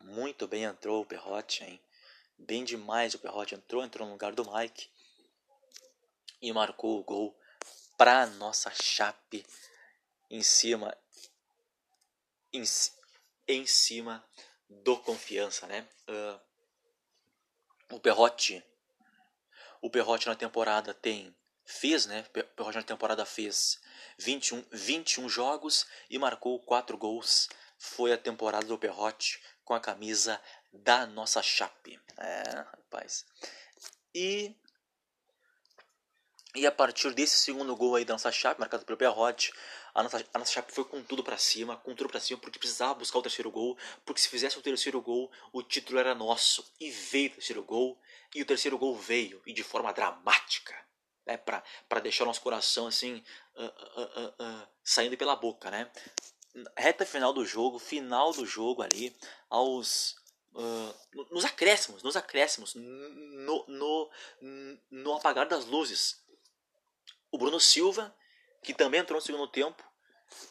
Muito 0.00 0.46
bem 0.46 0.64
entrou 0.64 1.02
o 1.02 1.06
Perrote, 1.06 1.64
hein? 1.64 1.80
Bem 2.38 2.64
demais 2.64 3.14
o 3.14 3.18
Perrote 3.18 3.54
entrou, 3.54 3.82
entrou 3.82 4.06
no 4.06 4.12
lugar 4.12 4.32
do 4.32 4.50
Mike. 4.50 4.88
E 6.40 6.52
marcou 6.52 7.00
o 7.00 7.04
gol 7.04 7.36
pra 7.96 8.26
nossa 8.26 8.70
chape 8.70 9.44
em 10.30 10.42
cima 10.42 10.96
em, 12.52 12.62
em 13.48 13.66
cima 13.66 14.24
do 14.68 14.96
confiança, 14.98 15.66
né? 15.66 15.86
Uh, 16.08 16.40
o 17.94 18.00
Perrote 18.00 18.62
o 19.86 19.90
Perrote 19.90 20.26
na 20.26 20.34
temporada 20.34 20.92
tem 20.92 21.32
fez, 21.66 22.06
né? 22.06 22.24
Na 22.74 22.82
temporada 22.82 23.26
fez 23.26 23.80
21, 24.18 24.64
21 24.70 25.28
jogos 25.28 25.86
e 26.08 26.18
marcou 26.18 26.60
4 26.60 26.96
gols. 26.96 27.48
Foi 27.76 28.12
a 28.12 28.18
temporada 28.18 28.66
do 28.66 28.78
Perrote 28.78 29.42
com 29.64 29.74
a 29.74 29.80
camisa 29.80 30.40
da 30.72 31.06
nossa 31.06 31.42
Chape. 31.42 32.00
É, 32.16 32.42
rapaz. 32.60 33.26
E 34.14 34.54
e 36.54 36.66
a 36.66 36.72
partir 36.72 37.12
desse 37.12 37.36
segundo 37.36 37.76
gol 37.76 37.96
aí 37.96 38.04
da 38.04 38.14
nossa 38.14 38.32
Chape, 38.32 38.58
marcado 38.58 38.86
pelo 38.86 38.96
Perrote, 38.96 39.52
a 39.94 40.02
nossa, 40.02 40.24
a 40.32 40.38
nossa 40.38 40.52
Chape 40.52 40.72
foi 40.72 40.86
com 40.86 41.02
tudo 41.02 41.22
para 41.22 41.36
cima, 41.36 41.76
com 41.76 41.94
tudo 41.94 42.08
para 42.08 42.18
cima, 42.18 42.40
porque 42.40 42.58
precisava 42.58 42.94
buscar 42.94 43.18
o 43.18 43.22
terceiro 43.22 43.50
gol, 43.50 43.76
porque 44.06 44.22
se 44.22 44.28
fizesse 44.28 44.58
o 44.58 44.62
terceiro 44.62 45.02
gol, 45.02 45.30
o 45.52 45.62
título 45.62 45.98
era 45.98 46.14
nosso. 46.14 46.64
E 46.80 46.90
veio 46.90 47.28
o 47.28 47.34
terceiro 47.34 47.62
gol, 47.62 48.00
e 48.34 48.40
o 48.40 48.46
terceiro 48.46 48.78
gol 48.78 48.96
veio, 48.96 49.42
e 49.44 49.52
de 49.52 49.62
forma 49.62 49.92
dramática 49.92 50.85
né, 51.26 51.36
para 51.36 52.00
deixar 52.00 52.24
o 52.24 52.26
nosso 52.26 52.40
coração 52.40 52.86
assim 52.86 53.22
uh, 53.56 53.64
uh, 53.64 54.44
uh, 54.44 54.68
saindo 54.84 55.16
pela 55.16 55.34
boca, 55.36 55.70
né? 55.70 55.90
Reta 56.76 57.04
final 57.04 57.32
do 57.32 57.44
jogo, 57.44 57.78
final 57.78 58.32
do 58.32 58.46
jogo 58.46 58.82
ali, 58.82 59.14
aos 59.50 60.16
nos 61.30 61.44
acréscimos, 61.44 62.02
nos 62.02 62.16
acréscimos, 62.16 62.74
no, 62.74 63.64
no, 63.68 64.10
no 64.90 65.12
apagar 65.12 65.46
das 65.46 65.66
luzes. 65.66 66.24
O 67.30 67.36
Bruno 67.36 67.60
Silva, 67.60 68.14
que 68.62 68.72
também 68.72 69.00
entrou 69.00 69.20
no 69.20 69.26
segundo 69.26 69.46
tempo, 69.48 69.84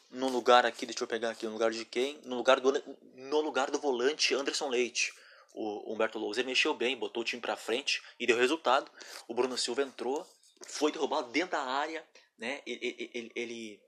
no 0.10 0.30
lugar 0.30 0.66
aqui, 0.66 0.86
deixa 0.86 1.04
eu 1.04 1.08
pegar 1.08 1.32
aqui, 1.32 1.46
no 1.46 1.54
lugar 1.54 1.72
de 1.72 1.84
quem? 1.86 2.20
No 2.24 2.36
lugar 2.36 2.60
do, 2.60 2.72
no 3.16 3.42
lugar 3.42 3.72
do 3.72 3.80
volante 3.80 4.34
Anderson 4.34 4.70
Leite. 4.70 5.14
O 5.54 5.94
Humberto 5.94 6.20
Louser 6.20 6.46
mexeu 6.46 6.74
bem, 6.74 6.98
botou 6.98 7.22
o 7.22 7.26
time 7.26 7.42
para 7.42 7.56
frente 7.56 8.04
e 8.20 8.28
deu 8.28 8.38
resultado. 8.38 8.92
O 9.28 9.34
Bruno 9.34 9.58
Silva 9.58 9.82
entrou, 9.82 10.28
foi 10.62 10.92
derrubado 10.92 11.32
dentro 11.32 11.52
da 11.52 11.62
área, 11.62 12.06
né? 12.38 12.62
Ele, 12.66 13.10
ele, 13.14 13.32
ele, 13.36 13.82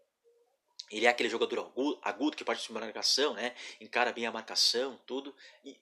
ele 0.91 1.05
é 1.05 1.09
aquele 1.09 1.29
jogador 1.29 1.71
agudo, 2.01 2.37
que 2.37 2.43
parte 2.43 2.71
da 2.71 2.79
marcação, 2.79 3.33
né? 3.33 3.55
Encara 3.79 4.11
bem 4.11 4.25
a 4.25 4.31
marcação, 4.31 4.99
tudo. 5.05 5.35
E, 5.63 5.79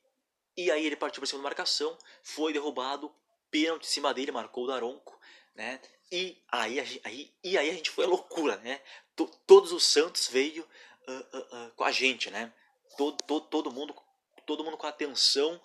e 0.58 0.72
aí 0.72 0.86
ele 0.86 0.96
partiu 0.96 1.22
para 1.22 1.28
cima 1.28 1.40
da 1.40 1.50
marcação, 1.50 1.98
foi 2.24 2.54
derrubado, 2.54 3.14
pênalti 3.52 3.84
em 3.84 3.90
cima 3.90 4.14
dele, 4.14 4.32
marcou 4.32 4.64
o 4.64 4.68
Daronco, 4.68 5.20
né? 5.54 5.80
E 6.12 6.38
aí, 6.52 6.80
aí, 7.04 7.34
e 7.44 7.58
aí 7.58 7.70
a 7.70 7.74
gente 7.74 7.90
foi 7.90 8.06
a 8.06 8.08
loucura, 8.08 8.58
né? 8.58 8.82
T 9.16 9.28
todos 9.48 9.72
os 9.72 9.84
Santos 9.84 10.28
veio 10.28 10.64
uh, 11.08 11.38
uh, 11.38 11.68
uh, 11.68 11.72
com 11.76 11.84
a 11.84 11.92
gente, 11.92 12.30
né? 12.30 12.54
Todo, 12.98 13.24
todo, 13.24 13.48
todo 13.48 13.72
mundo 13.72 13.96
todo 14.46 14.64
mundo 14.64 14.78
com 14.78 14.88
atenção 14.88 15.60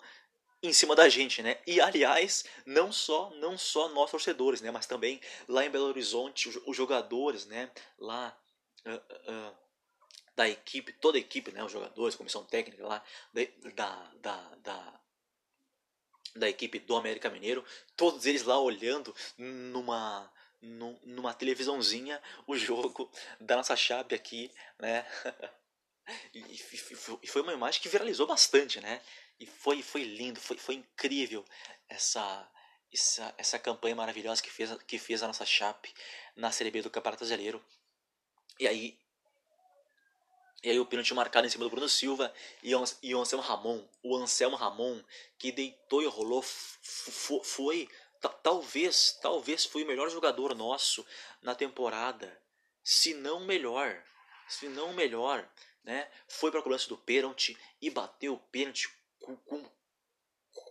em 0.63 0.73
cima 0.73 0.95
da 0.95 1.09
gente, 1.09 1.41
né? 1.41 1.57
E 1.65 1.81
aliás, 1.81 2.45
não 2.65 2.91
só 2.91 3.31
não 3.31 3.57
só 3.57 3.89
nós 3.89 4.11
torcedores, 4.11 4.61
né? 4.61 4.69
Mas 4.71 4.85
também 4.85 5.19
lá 5.47 5.65
em 5.65 5.69
Belo 5.69 5.85
Horizonte 5.85 6.49
os 6.65 6.75
jogadores, 6.77 7.45
né? 7.45 7.71
Lá 7.97 8.37
da 10.35 10.47
equipe, 10.47 10.93
toda 10.93 11.17
a 11.17 11.21
equipe, 11.21 11.51
né? 11.51 11.63
Os 11.63 11.71
jogadores, 11.71 12.15
comissão 12.15 12.43
técnica 12.45 12.85
lá 12.85 13.03
da, 13.75 14.11
da, 14.21 14.55
da 14.57 15.01
da 16.33 16.47
equipe 16.47 16.79
do 16.79 16.95
América 16.95 17.29
Mineiro, 17.29 17.65
todos 17.97 18.25
eles 18.25 18.43
lá 18.43 18.57
olhando 18.59 19.13
numa 19.37 20.31
numa 20.61 21.33
televisãozinha 21.33 22.21
o 22.45 22.55
jogo 22.55 23.11
da 23.39 23.55
nossa 23.55 23.75
chave 23.75 24.13
aqui, 24.13 24.51
né? 24.79 25.05
e, 26.33 26.57
foi 27.27 27.41
uma 27.41 27.53
imagem 27.53 27.81
que 27.81 27.89
viralizou 27.89 28.27
bastante, 28.27 28.79
né? 28.79 29.01
E 29.41 29.45
foi, 29.47 29.81
foi 29.81 30.03
lindo, 30.03 30.39
foi, 30.39 30.55
foi 30.55 30.75
incrível 30.75 31.43
essa, 31.89 32.47
essa, 32.93 33.33
essa 33.39 33.57
campanha 33.57 33.95
maravilhosa 33.95 34.39
que 34.39 34.51
fez, 34.51 34.71
que 34.85 34.99
fez 34.99 35.23
a 35.23 35.27
nossa 35.27 35.43
Chape 35.43 35.91
na 36.35 36.51
Série 36.51 36.69
B 36.69 36.83
do 36.83 36.91
Campeonato 36.91 37.21
Brasileiro. 37.21 37.59
E 38.59 38.67
aí 38.67 38.99
e 40.63 40.69
aí 40.69 40.79
o 40.79 40.85
pênalti 40.85 41.11
marcado 41.15 41.47
em 41.47 41.49
cima 41.49 41.63
do 41.63 41.71
Bruno 41.71 41.89
Silva 41.89 42.31
e 42.61 42.75
o 42.75 43.19
Anselmo 43.19 43.43
Ramon. 43.43 43.83
O 44.03 44.15
Anselmo 44.15 44.55
Ramon 44.55 45.01
que 45.39 45.51
deitou 45.51 46.03
e 46.03 46.05
rolou 46.05 46.43
foi 46.43 47.89
talvez, 48.43 49.17
talvez 49.23 49.65
foi 49.65 49.83
o 49.83 49.87
melhor 49.87 50.07
jogador 50.11 50.53
nosso 50.53 51.03
na 51.41 51.55
temporada, 51.55 52.39
se 52.83 53.15
não 53.15 53.39
melhor, 53.39 54.03
se 54.47 54.69
não 54.69 54.93
melhor, 54.93 55.49
né? 55.83 56.07
Foi 56.27 56.51
para 56.51 56.61
o 56.63 56.69
lance 56.69 56.87
do 56.87 56.95
pênalti 56.95 57.57
e 57.81 57.89
bateu 57.89 58.35
o 58.35 58.39
pênalti 58.39 59.00
com, 59.21 59.35
com, 59.37 59.63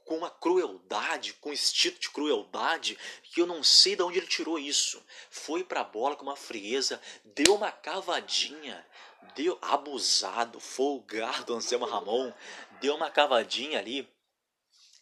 com 0.05 0.17
uma 0.17 0.31
crueldade, 0.31 1.35
com 1.35 1.51
um 1.51 1.53
estilo 1.53 1.99
de 1.99 2.11
crueldade 2.11 2.99
que 3.23 3.41
eu 3.41 3.47
não 3.47 3.63
sei 3.63 3.97
de 3.97 4.03
onde 4.03 4.19
ele 4.19 4.27
tirou 4.27 4.59
isso. 4.59 5.03
Foi 5.31 5.63
para 5.65 5.81
a 5.81 5.85
bola 5.85 6.17
com 6.17 6.25
uma 6.25 6.37
frieza, 6.37 7.01
deu 7.25 7.55
uma 7.55 7.71
cavadinha, 7.71 8.87
deu 9.35 9.59
abusado, 9.63 10.61
folgado 10.61 11.55
Anselmo 11.55 11.87
Ramon, 11.87 12.33
deu 12.81 12.95
uma 12.95 13.11
cavadinha 13.11 13.79
ali, 13.79 14.01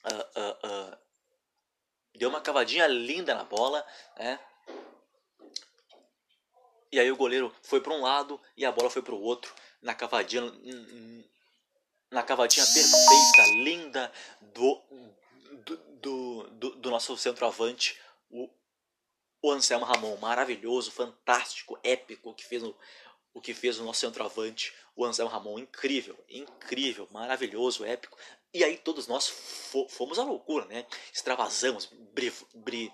uh, 0.05 0.41
uh, 0.41 0.93
uh, 0.93 0.99
deu 2.15 2.29
uma 2.29 2.41
cavadinha 2.41 2.87
linda 2.87 3.35
na 3.35 3.45
bola, 3.45 3.85
né? 4.17 4.39
E 6.91 6.99
aí 6.99 7.11
o 7.11 7.17
goleiro 7.17 7.55
foi 7.63 7.81
para 7.81 7.93
um 7.93 8.01
lado 8.01 8.41
e 8.57 8.65
a 8.65 8.73
bola 8.73 8.89
foi 8.89 9.03
para 9.03 9.15
o 9.15 9.21
outro 9.21 9.55
na 9.81 9.95
cavadinha 9.95 10.43
na 12.11 12.23
cavadinha 12.23 12.65
perfeita, 12.65 13.51
linda 13.53 14.13
do, 14.41 14.83
do, 16.01 16.51
do, 16.51 16.71
do 16.77 16.91
nosso 16.91 17.17
centroavante, 17.17 17.99
o, 18.31 18.49
o 19.43 19.51
Anselmo 19.51 19.85
Ramon, 19.85 20.17
maravilhoso, 20.17 20.91
fantástico, 20.91 21.79
épico, 21.83 22.35
que 22.35 22.45
fez 22.45 22.63
o, 22.63 22.75
o 23.35 23.41
que 23.41 23.55
fez 23.55 23.79
o 23.79 23.85
nosso 23.85 24.01
centroavante, 24.01 24.75
o 24.97 25.05
Anselmo 25.05 25.31
Ramon, 25.31 25.59
incrível, 25.59 26.19
incrível, 26.29 27.07
maravilhoso, 27.11 27.85
épico. 27.85 28.19
E 28.53 28.65
aí 28.65 28.79
todos 28.79 29.07
nós 29.07 29.29
fomos 29.91 30.19
à 30.19 30.25
loucura, 30.25 30.65
né? 30.65 30.87
Extravasamos, 31.13 31.87
bri, 32.15 32.33
bri, 32.55 32.93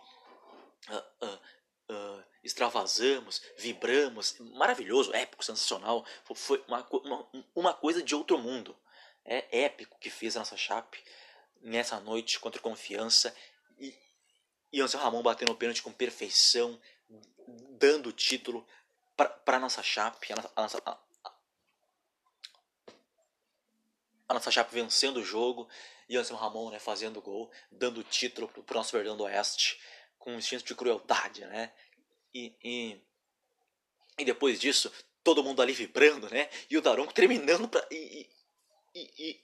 uh, 0.90 1.26
uh, 1.26 1.38
uh, 1.94 2.25
extravasamos, 2.42 3.40
vibramos, 3.56 4.37
maravilhoso, 4.40 5.14
épico, 5.14 5.44
sensacional. 5.44 6.04
Foi 6.35 6.62
uma, 6.66 6.87
uma, 6.90 7.28
uma 7.54 7.73
coisa 7.73 8.02
de 8.02 8.14
outro 8.14 8.37
mundo 8.37 8.76
é 9.24 9.64
épico 9.64 9.98
que 9.98 10.10
fez 10.10 10.36
a 10.36 10.40
nossa 10.40 10.56
Chape 10.56 11.02
nessa 11.60 11.98
noite 12.00 12.38
contra 12.38 12.60
Confiança 12.60 13.34
e, 13.78 13.94
e 14.72 14.80
Anselmo 14.80 15.04
Ramon 15.04 15.22
batendo 15.22 15.52
o 15.52 15.56
pênalti 15.56 15.82
com 15.82 15.92
perfeição, 15.92 16.80
dando 17.70 18.10
o 18.10 18.12
título 18.12 18.66
para 19.16 19.56
a 19.56 19.60
nossa 19.60 19.82
Chape, 19.82 20.32
a, 20.32 20.36
a 20.56 20.62
nossa, 20.62 20.82
a, 20.84 20.98
a 24.28 24.34
nossa 24.34 24.50
Chape 24.50 24.74
vencendo 24.74 25.18
o 25.18 25.24
jogo 25.24 25.68
e 26.08 26.16
Anselmo 26.16 26.42
Ramon 26.42 26.70
né, 26.70 26.78
fazendo 26.78 27.18
o 27.18 27.22
gol, 27.22 27.50
dando 27.70 28.00
o 28.00 28.04
título 28.04 28.48
para 28.48 28.74
o 28.74 28.76
nosso 28.76 28.92
Verdão 28.92 29.16
do 29.16 29.24
Oeste 29.24 29.80
com 30.18 30.32
um 30.32 30.38
instinto 30.38 30.64
de 30.64 30.74
crueldade, 30.74 31.44
né? 31.46 31.72
E, 32.32 32.54
e, 32.62 33.00
e, 34.18 34.24
depois 34.24 34.58
disso, 34.58 34.92
todo 35.22 35.44
mundo 35.44 35.60
ali 35.60 35.72
vibrando, 35.72 36.28
né? 36.30 36.48
E 36.68 36.76
o 36.76 36.82
Daronco 36.82 37.12
terminando 37.12 37.68
pra, 37.68 37.86
e, 37.90 38.28
e, 38.94 39.10
e, 39.18 39.40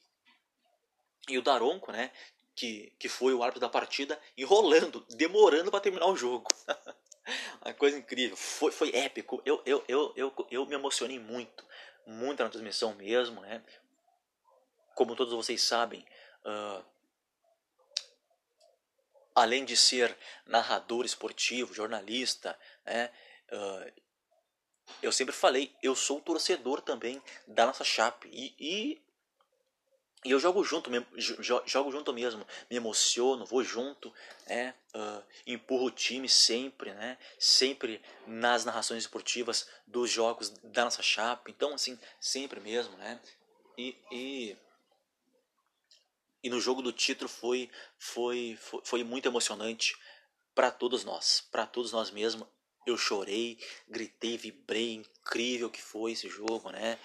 e 1.29 1.39
o 1.39 1.43
Daronco, 1.43 1.91
né? 1.93 2.13
Que, 2.55 2.93
que 2.99 3.09
foi 3.09 3.33
o 3.33 3.43
árbitro 3.43 3.61
da 3.61 3.69
partida, 3.69 4.21
enrolando, 4.37 5.05
demorando 5.11 5.71
para 5.71 5.81
terminar 5.81 6.07
o 6.07 6.17
jogo. 6.17 6.47
Uma 7.65 7.75
coisa 7.75 7.99
incrível, 7.99 8.37
foi, 8.37 8.71
foi 8.71 8.95
épico. 8.95 9.41
Eu, 9.45 9.63
eu, 9.65 9.85
eu, 9.89 10.13
eu, 10.17 10.47
eu 10.51 10.67
me 10.67 10.75
emocionei 10.75 11.19
muito, 11.19 11.65
muito 12.07 12.43
na 12.43 12.49
transmissão 12.49 12.95
mesmo, 12.95 13.41
né? 13.41 13.63
Como 14.95 15.17
todos 15.17 15.33
vocês 15.33 15.63
sabem, 15.63 16.05
uh, 16.45 16.85
além 19.35 19.65
de 19.65 19.77
ser 19.77 20.15
narrador 20.47 21.05
esportivo, 21.05 21.73
jornalista, 21.73 22.59
né? 22.85 23.11
Uh, 23.53 24.01
eu 25.03 25.13
sempre 25.13 25.35
falei, 25.35 25.75
eu 25.83 25.95
sou 25.95 26.21
torcedor 26.21 26.83
também 26.83 27.23
da 27.47 27.65
nossa 27.65 27.85
Chape. 27.85 28.29
E, 28.33 28.55
e 28.59 29.10
e 30.23 30.33
eu 30.33 30.39
jogo 30.39 30.63
junto, 30.63 30.91
me, 30.91 31.05
jogo 31.17 31.91
junto 31.91 32.13
mesmo, 32.13 32.47
me 32.69 32.77
emociono, 32.77 33.47
vou 33.47 33.65
junto, 33.65 34.13
né? 34.47 34.75
Uh, 34.95 35.23
empurro 35.47 35.87
o 35.87 35.91
time 35.91 36.29
sempre, 36.29 36.93
né? 36.93 37.17
Sempre 37.39 38.03
nas 38.27 38.67
narrações 38.67 39.05
esportivas 39.05 39.67
dos 39.87 40.11
jogos 40.11 40.51
da 40.63 40.85
nossa 40.85 41.03
chapa. 41.03 41.51
Então, 41.51 41.73
assim, 41.73 41.99
sempre 42.21 42.61
mesmo, 42.61 42.95
né? 42.99 43.19
E, 43.79 43.97
e, 44.13 44.57
e 46.43 46.51
no 46.51 46.61
jogo 46.61 46.83
do 46.83 46.93
título 46.93 47.29
foi, 47.29 47.71
foi, 47.99 48.59
foi, 48.61 48.81
foi 48.85 49.05
muito 49.05 49.27
emocionante 49.27 49.97
para 50.55 50.71
todos 50.71 51.03
nós, 51.03 51.49
para 51.51 51.65
todos 51.65 51.93
nós 51.93 52.11
mesmos. 52.11 52.47
Eu 52.87 52.99
chorei, 52.99 53.59
gritei, 53.89 54.37
vibrei, 54.37 54.95
incrível 54.95 55.71
que 55.71 55.81
foi 55.81 56.13
esse 56.13 56.29
jogo, 56.29 56.71
né? 56.71 56.99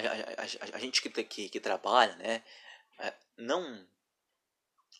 A, 0.00 0.42
a, 0.42 0.76
a, 0.76 0.78
gente 0.78 1.00
que, 1.02 1.10
que, 1.24 1.48
que 1.48 1.60
trabalha, 1.60 2.14
né? 2.16 2.42
É, 2.98 3.12
não 3.36 3.86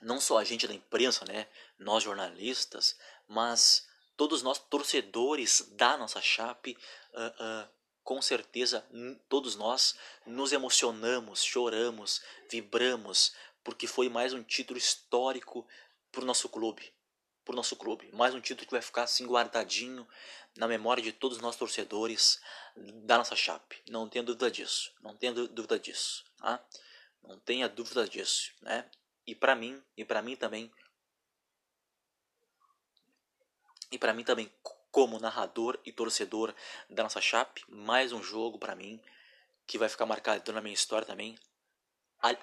não 0.01 0.21
só 0.21 0.39
a 0.39 0.45
gente 0.45 0.67
da 0.67 0.75
imprensa, 0.75 1.25
né? 1.25 1.47
Nós 1.79 2.03
jornalistas, 2.03 2.99
mas 3.27 3.87
todos 4.17 4.43
nós 4.43 4.59
torcedores 4.59 5.63
da 5.73 5.97
nossa 5.97 6.21
Chape, 6.21 6.77
uh, 7.13 7.65
uh, 7.65 7.69
com 8.03 8.21
certeza 8.21 8.87
todos 9.29 9.57
nós 9.57 9.97
nos 10.27 10.53
emocionamos, 10.53 11.43
choramos, 11.43 12.23
vibramos, 12.51 13.35
porque 13.63 13.87
foi 13.87 14.09
mais 14.09 14.35
um 14.35 14.43
título 14.43 14.79
histórico 14.79 15.67
para 16.13 16.23
o 16.23 16.27
nosso 16.27 16.49
clube, 16.49 16.93
para 17.45 17.55
nosso 17.55 17.77
clube, 17.77 18.11
mais 18.13 18.35
um 18.35 18.41
título 18.41 18.67
que 18.67 18.73
vai 18.73 18.81
ficar 18.83 19.03
assim 19.03 19.27
guardadinho 19.27 20.09
na 20.57 20.67
memória 20.67 21.03
de 21.03 21.13
todos 21.13 21.39
nós 21.39 21.57
torcedores 21.57 22.41
da 23.05 23.19
nossa 23.19 23.37
Chape. 23.37 23.83
Não 23.89 24.09
tenha 24.09 24.25
dúvida 24.25 24.51
disso, 24.51 24.93
não 25.01 25.15
tenha 25.15 25.33
dúvida 25.33 25.79
disso, 25.79 26.25
tá? 26.39 26.65
Não 27.23 27.39
tenha 27.41 27.69
dúvida 27.69 28.09
disso, 28.09 28.53
né? 28.63 28.91
E 29.27 29.35
para 29.35 29.55
mim, 29.55 29.83
e 29.97 30.05
para 30.05 30.23
mim 30.23 30.37
também, 30.37 30.73
e 33.91 33.99
para 33.99 34.13
mim 34.13 34.25
também 34.25 34.53
como 34.91 35.19
narrador 35.19 35.79
e 35.85 35.93
torcedor 35.93 36.55
da 36.89 37.03
nossa 37.03 37.21
Chape, 37.21 37.65
mais 37.69 38.13
um 38.13 38.23
jogo 38.23 38.59
para 38.59 38.75
mim 38.75 39.03
que 39.67 39.79
vai 39.79 39.89
ficar 39.89 40.07
marcado 40.07 40.53
na 40.53 40.61
minha 40.61 40.75
história 40.75 41.07
também. 41.07 41.37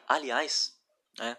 Aliás, 0.07 0.77
né? 1.17 1.37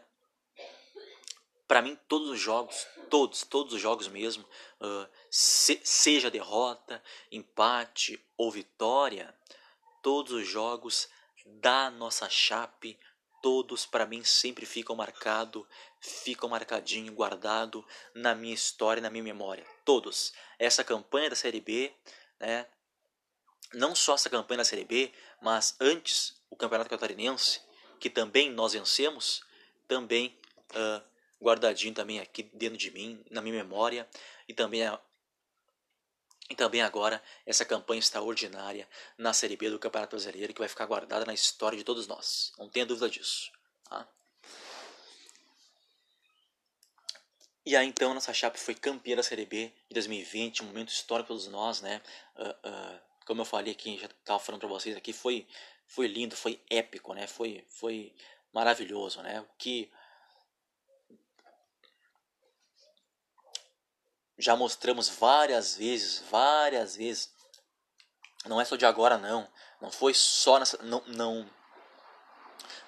Para 1.73 1.81
mim 1.81 1.99
todos 2.07 2.29
os 2.29 2.39
jogos, 2.39 2.87
todos, 3.09 3.45
todos 3.45 3.73
os 3.73 3.81
jogos 3.81 4.07
mesmo, 4.07 4.45
uh, 4.79 5.09
se, 5.31 5.81
seja 5.83 6.31
derrota, 6.31 7.03
empate 7.31 8.23
ou 8.37 8.51
vitória, 8.51 9.35
todos 10.03 10.35
os 10.35 10.47
jogos 10.47 11.09
da 11.47 11.91
nossa 11.91 12.29
chape, 12.29 12.99
todos 13.41 13.87
para 13.87 14.05
mim 14.05 14.23
sempre 14.23 14.67
ficam 14.67 14.95
marcado, 14.95 15.67
ficam 15.99 16.47
marcadinho, 16.47 17.11
guardado 17.15 17.83
na 18.15 18.35
minha 18.35 18.53
história, 18.53 19.01
na 19.01 19.09
minha 19.09 19.25
memória. 19.25 19.67
Todos. 19.83 20.35
Essa 20.59 20.85
campanha 20.85 21.31
da 21.31 21.37
Série 21.37 21.63
B, 21.63 21.91
né? 22.39 22.67
Não 23.73 23.95
só 23.95 24.13
essa 24.17 24.29
campanha 24.29 24.59
da 24.59 24.65
Série 24.65 24.85
B, 24.85 25.11
mas 25.41 25.75
antes 25.81 26.39
o 26.51 26.55
Campeonato 26.55 26.91
Catarinense, 26.91 27.63
que 27.99 28.11
também 28.11 28.51
nós 28.51 28.75
vencemos, 28.75 29.43
também 29.89 30.39
uh, 30.75 31.12
guardadinho 31.43 31.95
também 31.95 32.21
aqui 32.21 32.45
dentro 32.55 32.79
de 32.79 32.91
mim, 32.91 33.23
na 33.31 33.43
minha 33.43 33.63
memória, 33.63 34.09
e 34.49 34.55
também 34.55 34.83
e 36.51 36.55
também 36.55 36.83
agora 36.83 37.23
essa 37.47 37.65
campanha 37.65 37.99
extraordinária 37.99 38.87
na 39.17 39.33
Série 39.33 39.57
B 39.57 39.71
do 39.71 39.79
Campeonato 39.79 40.17
Brasileiro 40.17 40.53
que 40.53 40.59
vai 40.59 40.69
ficar 40.69 40.87
guardada 40.87 41.25
na 41.25 41.33
história 41.33 41.79
de 41.79 41.85
todos 41.85 42.07
nós. 42.07 42.53
Não 42.59 42.69
tenha 42.69 42.85
dúvida 42.85 43.09
disso. 43.09 43.51
Tá? 43.85 44.07
E 47.65 47.77
aí 47.77 47.87
então 47.87 48.13
nossa 48.13 48.35
Chape 48.35 48.59
foi 48.59 48.75
campeã 48.75 49.17
da 49.17 49.23
Série 49.23 49.47
B 49.47 49.73
de 49.89 49.95
2020, 49.95 50.63
um 50.63 50.67
momento 50.67 50.91
histórico 50.91 51.29
para 51.29 51.37
todos 51.37 51.47
nós, 51.49 51.81
né? 51.81 52.03
Uh, 52.37 52.69
uh, 52.69 53.01
como 53.25 53.41
eu 53.41 53.45
falei 53.45 53.73
aqui, 53.73 53.97
já 53.99 54.07
estava 54.07 54.39
falando 54.39 54.61
para 54.61 54.69
vocês 54.69 54.97
aqui, 54.97 55.13
foi, 55.13 55.47
foi 55.87 56.07
lindo, 56.09 56.37
foi 56.37 56.61
épico, 56.69 57.15
né? 57.15 57.27
Foi, 57.27 57.65
foi 57.69 58.13
maravilhoso, 58.53 59.23
né? 59.23 59.41
O 59.41 59.49
que 59.57 59.91
já 64.43 64.57
mostramos 64.57 65.09
várias 65.09 65.77
vezes, 65.77 66.25
várias 66.29 66.97
vezes. 66.97 67.31
Não 68.45 68.61
é 68.61 68.65
só 68.65 68.75
de 68.75 68.85
agora 68.85 69.17
não. 69.17 69.49
Não 69.81 69.91
foi 69.91 70.13
só 70.13 70.59
nessa 70.59 70.83
não 70.83 71.01
não 71.07 71.49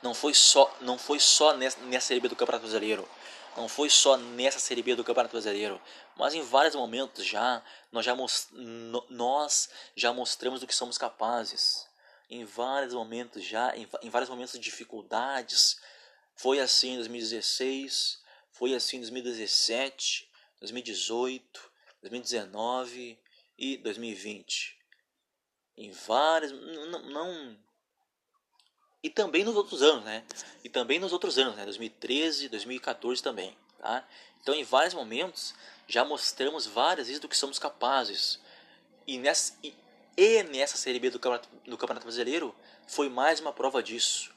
não 0.03 0.13
foi 0.13 0.35
só 0.35 0.77
não 0.81 0.99
foi 0.99 1.21
só 1.21 1.57
nessa, 1.57 1.79
nessa 1.83 2.09
série 2.09 2.19
B 2.19 2.29
do 2.29 2.35
Campeonato 2.35 2.63
Brasileiro. 2.63 3.09
Não 3.57 3.69
foi 3.69 3.89
só 3.89 4.17
nessa 4.17 4.59
série 4.59 4.83
B 4.83 4.97
do 4.97 5.05
Campeonato 5.05 5.31
Brasileiro, 5.31 5.81
mas 6.17 6.35
em 6.35 6.43
vários 6.43 6.75
momentos 6.75 7.25
já 7.25 7.63
nós 7.93 8.05
já 8.05 8.17
nós 9.09 9.71
já 9.95 10.13
mostramos 10.13 10.61
do 10.61 10.67
que 10.67 10.75
somos 10.75 10.99
capazes. 10.99 11.87
Em 12.29 12.45
vários 12.45 12.93
momentos 12.93 13.45
já, 13.45 13.77
em, 13.77 13.89
em 14.03 14.11
vários 14.11 14.29
momentos 14.29 14.55
de 14.55 14.59
dificuldades. 14.59 15.79
Foi 16.35 16.59
assim 16.59 16.95
em 16.95 16.97
2016, 16.97 18.19
foi 18.51 18.75
assim 18.75 18.97
em 18.97 19.01
2017, 19.01 20.29
2018, 20.61 21.73
2019 22.03 23.19
e 23.59 23.77
2020. 23.79 24.79
Em 25.77 25.91
vários. 25.91 26.53
Não, 26.53 27.03
não, 27.11 27.59
E 29.03 29.11
também 29.11 29.45
nos 29.45 29.57
outros 29.57 29.83
anos, 29.83 30.05
né? 30.05 30.25
E 30.63 30.69
também 30.69 30.99
nos 30.99 31.13
outros 31.13 31.39
anos, 31.39 31.57
né? 31.57 31.65
2013, 31.65 32.49
2014 32.49 33.23
também. 33.23 33.57
Tá? 33.79 34.07
Então, 34.41 34.55
em 34.55 34.65
vários 34.65 34.95
momentos, 34.95 35.55
já 35.87 36.05
mostramos 36.05 36.67
várias 36.67 37.07
vezes 37.07 37.21
do 37.21 37.29
que 37.29 37.37
somos 37.37 37.59
capazes. 37.59 38.41
E 39.07 39.19
nessa, 39.19 39.55
e, 39.63 39.75
e 40.17 40.43
nessa 40.45 40.77
Série 40.77 40.99
B 40.99 41.11
do 41.11 41.19
Campeonato, 41.19 41.49
do 41.67 41.77
Campeonato 41.77 42.07
Brasileiro, 42.07 42.55
foi 42.87 43.09
mais 43.09 43.41
uma 43.41 43.53
prova 43.53 43.83
disso. 43.83 44.34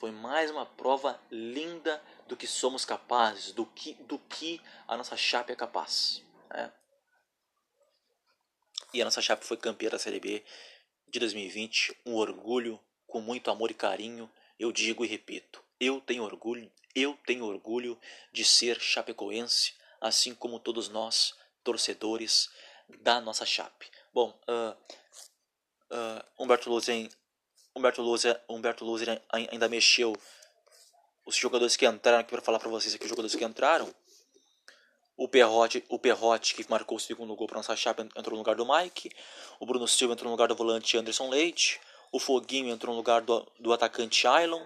Foi 0.00 0.10
mais 0.10 0.50
uma 0.50 0.64
prova 0.64 1.20
linda 1.30 2.02
do 2.26 2.34
que 2.34 2.46
somos 2.46 2.86
capazes, 2.86 3.52
do 3.52 3.66
que, 3.66 3.92
do 4.04 4.18
que 4.18 4.58
a 4.88 4.96
nossa 4.96 5.14
chape 5.14 5.52
é 5.52 5.54
capaz. 5.54 6.24
Né? 6.48 6.72
E 8.94 9.02
a 9.02 9.04
nossa 9.04 9.20
chape 9.20 9.44
foi 9.44 9.58
campeã 9.58 9.90
da 9.90 9.98
Série 9.98 10.18
B 10.18 10.42
de 11.06 11.18
2020, 11.18 12.00
um 12.06 12.14
orgulho, 12.14 12.80
com 13.06 13.20
muito 13.20 13.50
amor 13.50 13.70
e 13.70 13.74
carinho, 13.74 14.32
eu 14.58 14.72
digo 14.72 15.04
e 15.04 15.08
repito, 15.08 15.62
eu 15.78 16.00
tenho 16.00 16.22
orgulho, 16.22 16.72
eu 16.94 17.14
tenho 17.26 17.44
orgulho 17.44 18.00
de 18.32 18.42
ser 18.42 18.80
chapecoense, 18.80 19.74
assim 20.00 20.34
como 20.34 20.58
todos 20.58 20.88
nós, 20.88 21.34
torcedores 21.62 22.48
da 23.02 23.20
nossa 23.20 23.44
chape. 23.44 23.90
Bom, 24.14 24.30
uh, 24.48 24.94
uh, 25.94 26.24
Humberto 26.42 26.70
Loser, 26.70 27.10
Humberto 27.74 28.02
Loser, 28.02 28.40
Humberto 28.48 28.84
Loser 28.84 29.20
ainda 29.30 29.68
mexeu 29.68 30.16
os 31.24 31.36
jogadores 31.36 31.76
que 31.76 31.86
entraram 31.86 32.18
aqui 32.18 32.30
para 32.30 32.42
falar 32.42 32.58
para 32.58 32.68
vocês 32.68 32.94
aqui, 32.94 33.04
os 33.04 33.10
jogadores 33.10 33.34
que 33.34 33.44
entraram. 33.44 33.88
O 35.16 35.28
Perrote, 35.28 35.84
o 35.88 35.98
Perrote 35.98 36.54
que 36.54 36.68
marcou 36.70 36.96
o 36.96 37.00
segundo 37.00 37.34
gol 37.36 37.46
para 37.46 37.58
nossa 37.58 37.76
chapa 37.76 38.02
entrou 38.16 38.32
no 38.32 38.38
lugar 38.38 38.56
do 38.56 38.66
Mike. 38.66 39.10
O 39.60 39.66
Bruno 39.66 39.86
Silva 39.86 40.14
entrou 40.14 40.26
no 40.26 40.32
lugar 40.32 40.48
do 40.48 40.56
volante 40.56 40.96
Anderson 40.96 41.28
Leite. 41.28 41.78
O 42.10 42.18
Foguinho 42.18 42.72
entrou 42.72 42.94
no 42.94 42.98
lugar 42.98 43.20
do, 43.20 43.46
do 43.58 43.72
atacante 43.72 44.26
Ailon. 44.26 44.62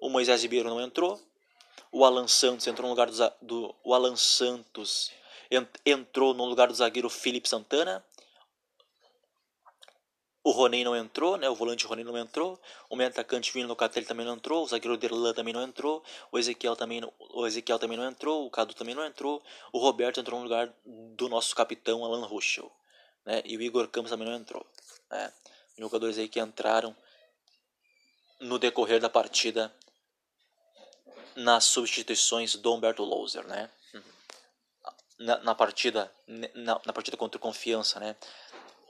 O 0.00 0.08
Moisés 0.08 0.42
Ribeiro 0.42 0.70
não 0.70 0.80
entrou. 0.80 1.20
O 1.92 2.04
Alan 2.06 2.26
Santos 2.26 2.66
entrou 2.66 2.88
no 2.88 2.94
lugar 2.94 3.10
do, 3.10 3.32
do 3.42 3.74
o 3.84 3.94
Alan 3.94 4.16
Santos 4.16 5.12
entrou 5.84 6.32
no 6.32 6.46
lugar 6.46 6.68
do 6.68 6.74
zagueiro 6.74 7.10
Felipe 7.10 7.48
Santana. 7.48 8.02
O 10.44 10.50
Roney 10.50 10.82
não 10.82 10.96
entrou, 10.96 11.36
né? 11.36 11.48
O 11.48 11.54
volante 11.54 11.86
Roney 11.86 12.04
não 12.04 12.18
entrou. 12.18 12.60
O 12.90 12.96
meio 12.96 13.08
atacante 13.08 13.52
Vini 13.52 13.64
Locatelli 13.66 14.04
também 14.04 14.26
não 14.26 14.34
entrou. 14.34 14.64
O 14.64 14.66
zagueiro 14.66 14.96
Derlan 14.96 15.32
também 15.32 15.54
não 15.54 15.62
entrou. 15.62 16.02
O 16.32 16.38
Ezequiel 16.38 16.74
também 16.74 17.00
não, 17.00 17.12
o 17.18 17.46
Ezequiel 17.46 17.78
também 17.78 17.96
não 17.96 18.04
entrou. 18.04 18.44
O 18.44 18.50
Cadu 18.50 18.74
também 18.74 18.94
não 18.94 19.06
entrou. 19.06 19.42
O 19.72 19.78
Roberto 19.78 20.18
entrou 20.18 20.40
no 20.40 20.44
lugar 20.44 20.72
do 20.84 21.28
nosso 21.28 21.54
capitão 21.54 22.04
Alan 22.04 22.26
Ruschel, 22.26 22.70
né? 23.24 23.40
E 23.44 23.56
o 23.56 23.62
Igor 23.62 23.86
Campos 23.86 24.10
também 24.10 24.26
não 24.26 24.34
entrou, 24.34 24.66
né? 25.08 25.32
Jogadores 25.78 26.18
aí 26.18 26.28
que 26.28 26.40
entraram 26.40 26.94
no 28.40 28.58
decorrer 28.58 29.00
da 29.00 29.08
partida 29.08 29.72
nas 31.36 31.64
substituições 31.64 32.56
do 32.56 32.74
Humberto 32.74 33.04
Louser, 33.04 33.46
né? 33.46 33.70
Na, 35.20 35.38
na 35.38 35.54
partida 35.54 36.12
na, 36.26 36.80
na 36.84 36.92
partida 36.92 37.16
contra 37.16 37.38
o 37.38 37.40
Confiança, 37.40 38.00
né? 38.00 38.16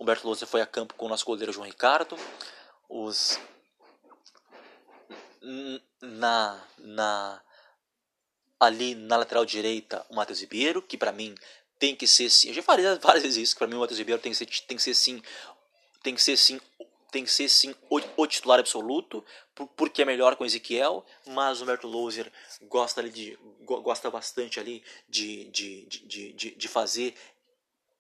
Humberto 0.03 0.27
Lousa 0.27 0.47
foi 0.47 0.61
a 0.61 0.67
campo 0.67 0.95
com 0.95 1.07
o 1.07 1.09
nosso 1.09 1.25
goleiro 1.25 1.53
João 1.53 1.67
Ricardo. 1.67 2.17
Os 2.89 3.39
na 6.01 6.63
na 6.79 7.43
ali 8.61 8.95
na 8.95 9.17
lateral 9.17 9.45
direita 9.45 10.05
o 10.09 10.15
Matheus 10.15 10.41
Ribeiro, 10.41 10.83
que 10.83 10.97
para 10.97 11.13
mim 11.13 11.35
tem 11.79 11.97
que 11.97 12.07
ser 12.07 12.31
sim. 12.31 12.49
Eu 12.49 12.55
já 12.55 12.63
falei 12.63 12.85
várias 12.97 13.23
vezes 13.23 13.43
isso, 13.43 13.55
que 13.55 13.59
para 13.59 13.67
mim 13.67 13.75
o 13.75 13.81
Matheus 13.81 13.99
Ribeiro 13.99 14.21
tem 14.21 14.33
que 14.33 14.39
ser 14.39 14.47
tem 14.47 14.77
que 14.77 14.83
ser 14.83 14.95
sim, 14.95 15.23
tem 16.03 16.15
que 16.15 16.23
ser 16.23 16.37
sim 16.37 16.61
tem 17.11 17.25
que 17.25 17.31
ser 17.31 17.49
sim 17.49 17.75
o, 17.91 18.01
o 18.17 18.27
titular 18.27 18.59
absoluto, 18.59 19.23
porque 19.77 20.01
é 20.01 20.05
melhor 20.05 20.35
com 20.35 20.45
o 20.45 20.47
Ezequiel, 20.47 21.05
mas 21.27 21.61
o 21.61 21.65
Humberto 21.65 21.87
Louser 21.87 22.33
gosta 22.63 23.03
ali 23.03 23.11
de 23.11 23.39
gosta 23.61 24.11
bastante 24.11 24.59
ali 24.59 24.83
de, 25.09 25.45
de, 25.51 25.87
de, 25.87 26.33
de, 26.33 26.51
de 26.53 26.69
fazer 26.69 27.15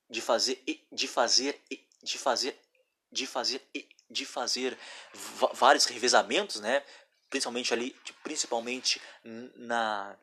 de 0.08 0.20
fazer 0.20 0.62
de 0.90 1.08
fazer 1.08 1.60
de 2.02 2.18
fazer 2.18 2.58
de 3.10 3.26
fazer 3.26 3.62
de 4.10 4.26
fazer 4.26 4.78
vários 5.54 5.86
revezamentos, 5.86 6.60
né? 6.60 6.84
Principalmente 7.30 7.72
ali, 7.72 7.96
principalmente 8.22 9.00
na 9.56 10.16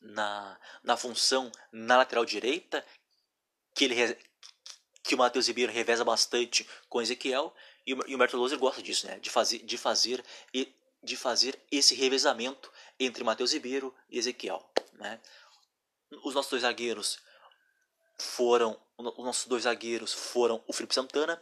na, 0.00 0.58
na 0.82 0.96
função 0.96 1.52
na 1.70 1.98
lateral 1.98 2.24
direita, 2.24 2.84
que 3.74 3.84
ele 3.84 4.16
que 5.02 5.14
o 5.14 5.18
Matheus 5.18 5.48
Ribeiro 5.48 5.72
reveza 5.72 6.04
bastante 6.04 6.68
com 6.88 7.02
Ezequiel 7.02 7.54
e 7.86 7.94
o, 7.94 8.06
e 8.06 8.12
o 8.12 8.16
Humberto 8.16 8.36
Loser 8.36 8.58
gosta 8.58 8.82
disso, 8.82 9.06
né? 9.06 9.18
De 9.18 9.30
fazer 9.30 9.58
de 9.58 9.76
fazer 9.76 10.24
de 11.02 11.16
fazer 11.16 11.58
esse 11.70 11.94
revezamento 11.94 12.70
entre 12.98 13.24
Matheus 13.24 13.52
Ribeiro 13.52 13.94
e 14.10 14.18
Ezequiel, 14.18 14.62
né? 14.94 15.20
Os 16.22 16.34
nossos 16.34 16.50
dois 16.50 16.62
zagueiros 16.62 17.18
foram 18.18 18.78
os 19.08 19.24
nossos 19.24 19.46
dois 19.46 19.64
zagueiros 19.64 20.12
foram 20.12 20.62
o 20.66 20.72
Felipe 20.72 20.94
Santana 20.94 21.40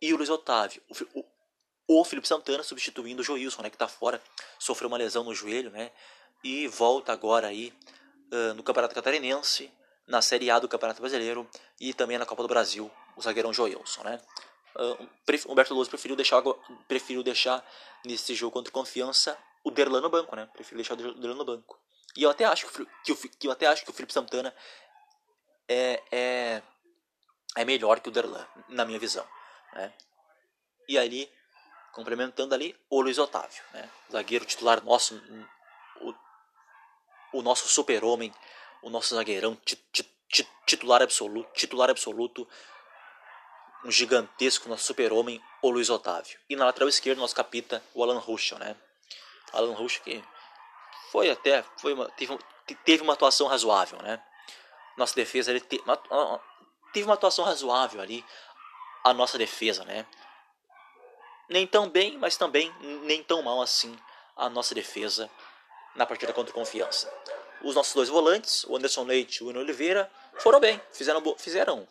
e 0.00 0.12
o 0.12 0.16
Luiz 0.16 0.30
Otávio. 0.30 0.82
O, 0.88 1.20
o, 1.20 2.00
o 2.00 2.04
Felipe 2.04 2.28
Santana 2.28 2.62
substituindo 2.62 3.22
o 3.22 3.24
Joilson, 3.24 3.62
né, 3.62 3.70
que 3.70 3.76
está 3.76 3.88
fora, 3.88 4.22
sofreu 4.58 4.88
uma 4.88 4.98
lesão 4.98 5.24
no 5.24 5.34
joelho, 5.34 5.70
né, 5.70 5.90
e 6.44 6.68
volta 6.68 7.12
agora 7.12 7.46
aí 7.48 7.72
uh, 8.32 8.54
no 8.54 8.62
Campeonato 8.62 8.94
Catarinense, 8.94 9.72
na 10.06 10.22
Série 10.22 10.50
A 10.50 10.58
do 10.58 10.68
Campeonato 10.68 11.00
Brasileiro 11.00 11.48
e 11.80 11.92
também 11.92 12.18
na 12.18 12.26
Copa 12.26 12.42
do 12.42 12.48
Brasil, 12.48 12.90
o 13.16 13.22
zagueirão 13.22 13.52
Joilson, 13.52 14.02
né. 14.04 14.20
Uh, 14.76 15.08
Humberto 15.50 15.74
Lousa 15.74 15.90
preferiu 15.90 16.14
deixar, 16.14 16.42
preferiu 16.86 17.22
deixar 17.22 17.66
nesse 18.04 18.34
jogo 18.34 18.52
contra 18.52 18.72
Confiança 18.72 19.36
o 19.64 19.70
Derlan 19.70 20.00
no 20.00 20.08
banco, 20.08 20.36
né, 20.36 20.48
preferiu 20.52 20.78
deixar 20.78 20.94
o 20.94 21.14
Derlan 21.14 21.36
no 21.36 21.44
banco. 21.44 21.78
E 22.16 22.22
eu 22.22 22.30
até 22.30 22.44
acho 22.44 22.66
que, 22.66 22.86
que, 23.04 23.28
que 23.28 23.46
eu 23.46 23.52
até 23.52 23.66
acho 23.66 23.84
que 23.84 23.90
o 23.90 23.92
Felipe 23.92 24.12
Santana 24.12 24.54
é, 25.68 26.02
é, 26.10 26.62
é 27.58 27.64
melhor 27.64 27.98
que 27.98 28.08
o 28.08 28.12
Derlan, 28.12 28.46
na 28.68 28.84
minha 28.84 29.00
visão. 29.00 29.26
Né? 29.72 29.92
E 30.88 30.96
ali, 30.96 31.30
complementando 31.92 32.54
ali, 32.54 32.78
o 32.88 33.00
Luiz 33.00 33.18
Otávio, 33.18 33.62
né? 33.72 33.90
zagueiro 34.10 34.44
titular 34.44 34.82
nosso, 34.84 35.20
o, 36.00 36.14
o 37.38 37.42
nosso 37.42 37.66
super-homem, 37.68 38.32
o 38.80 38.88
nosso 38.88 39.12
zagueirão 39.12 39.58
titular 40.64 41.02
absoluto, 41.02 41.50
titular 41.52 41.90
absoluto, 41.90 42.48
um 43.84 43.90
gigantesco, 43.90 44.68
nosso 44.68 44.84
super-homem, 44.84 45.42
o 45.60 45.70
Luiz 45.70 45.90
Otávio. 45.90 46.38
E 46.48 46.54
na 46.54 46.64
lateral 46.64 46.88
esquerda, 46.88 47.20
nosso 47.20 47.34
capita, 47.34 47.82
o 47.92 48.04
Alan 48.04 48.18
Ruschel, 48.18 48.58
né? 48.58 48.76
Alan 49.52 49.74
Ruschel 49.74 50.04
que 50.04 50.24
foi 51.10 51.28
até, 51.28 51.64
foi 51.78 51.92
uma, 51.92 52.08
teve, 52.10 52.38
teve 52.84 53.02
uma 53.02 53.14
atuação 53.14 53.48
razoável, 53.48 54.00
né? 54.00 54.22
Nossa 54.96 55.14
defesa, 55.14 55.50
ele 55.50 55.60
te, 55.60 55.82
teve 56.92 57.06
uma 57.06 57.14
atuação 57.14 57.44
razoável 57.44 58.00
ali, 58.00 58.24
a 59.04 59.12
nossa 59.12 59.38
defesa, 59.38 59.84
né? 59.84 60.06
Nem 61.48 61.66
tão 61.66 61.88
bem, 61.88 62.18
mas 62.18 62.36
também 62.36 62.72
nem 63.02 63.22
tão 63.22 63.42
mal 63.42 63.62
assim 63.62 63.96
a 64.36 64.48
nossa 64.48 64.74
defesa 64.74 65.30
na 65.94 66.06
partida 66.06 66.32
contra 66.32 66.52
Confiança. 66.52 67.12
Os 67.62 67.74
nossos 67.74 67.94
dois 67.94 68.08
volantes, 68.08 68.64
o 68.64 68.76
Anderson 68.76 69.04
Leite 69.04 69.42
e 69.42 69.46
o 69.46 69.50
Eno 69.50 69.60
Oliveira, 69.60 70.10
foram 70.38 70.60
bem, 70.60 70.80
fizeram, 70.92 71.22
fizeram 71.36 71.88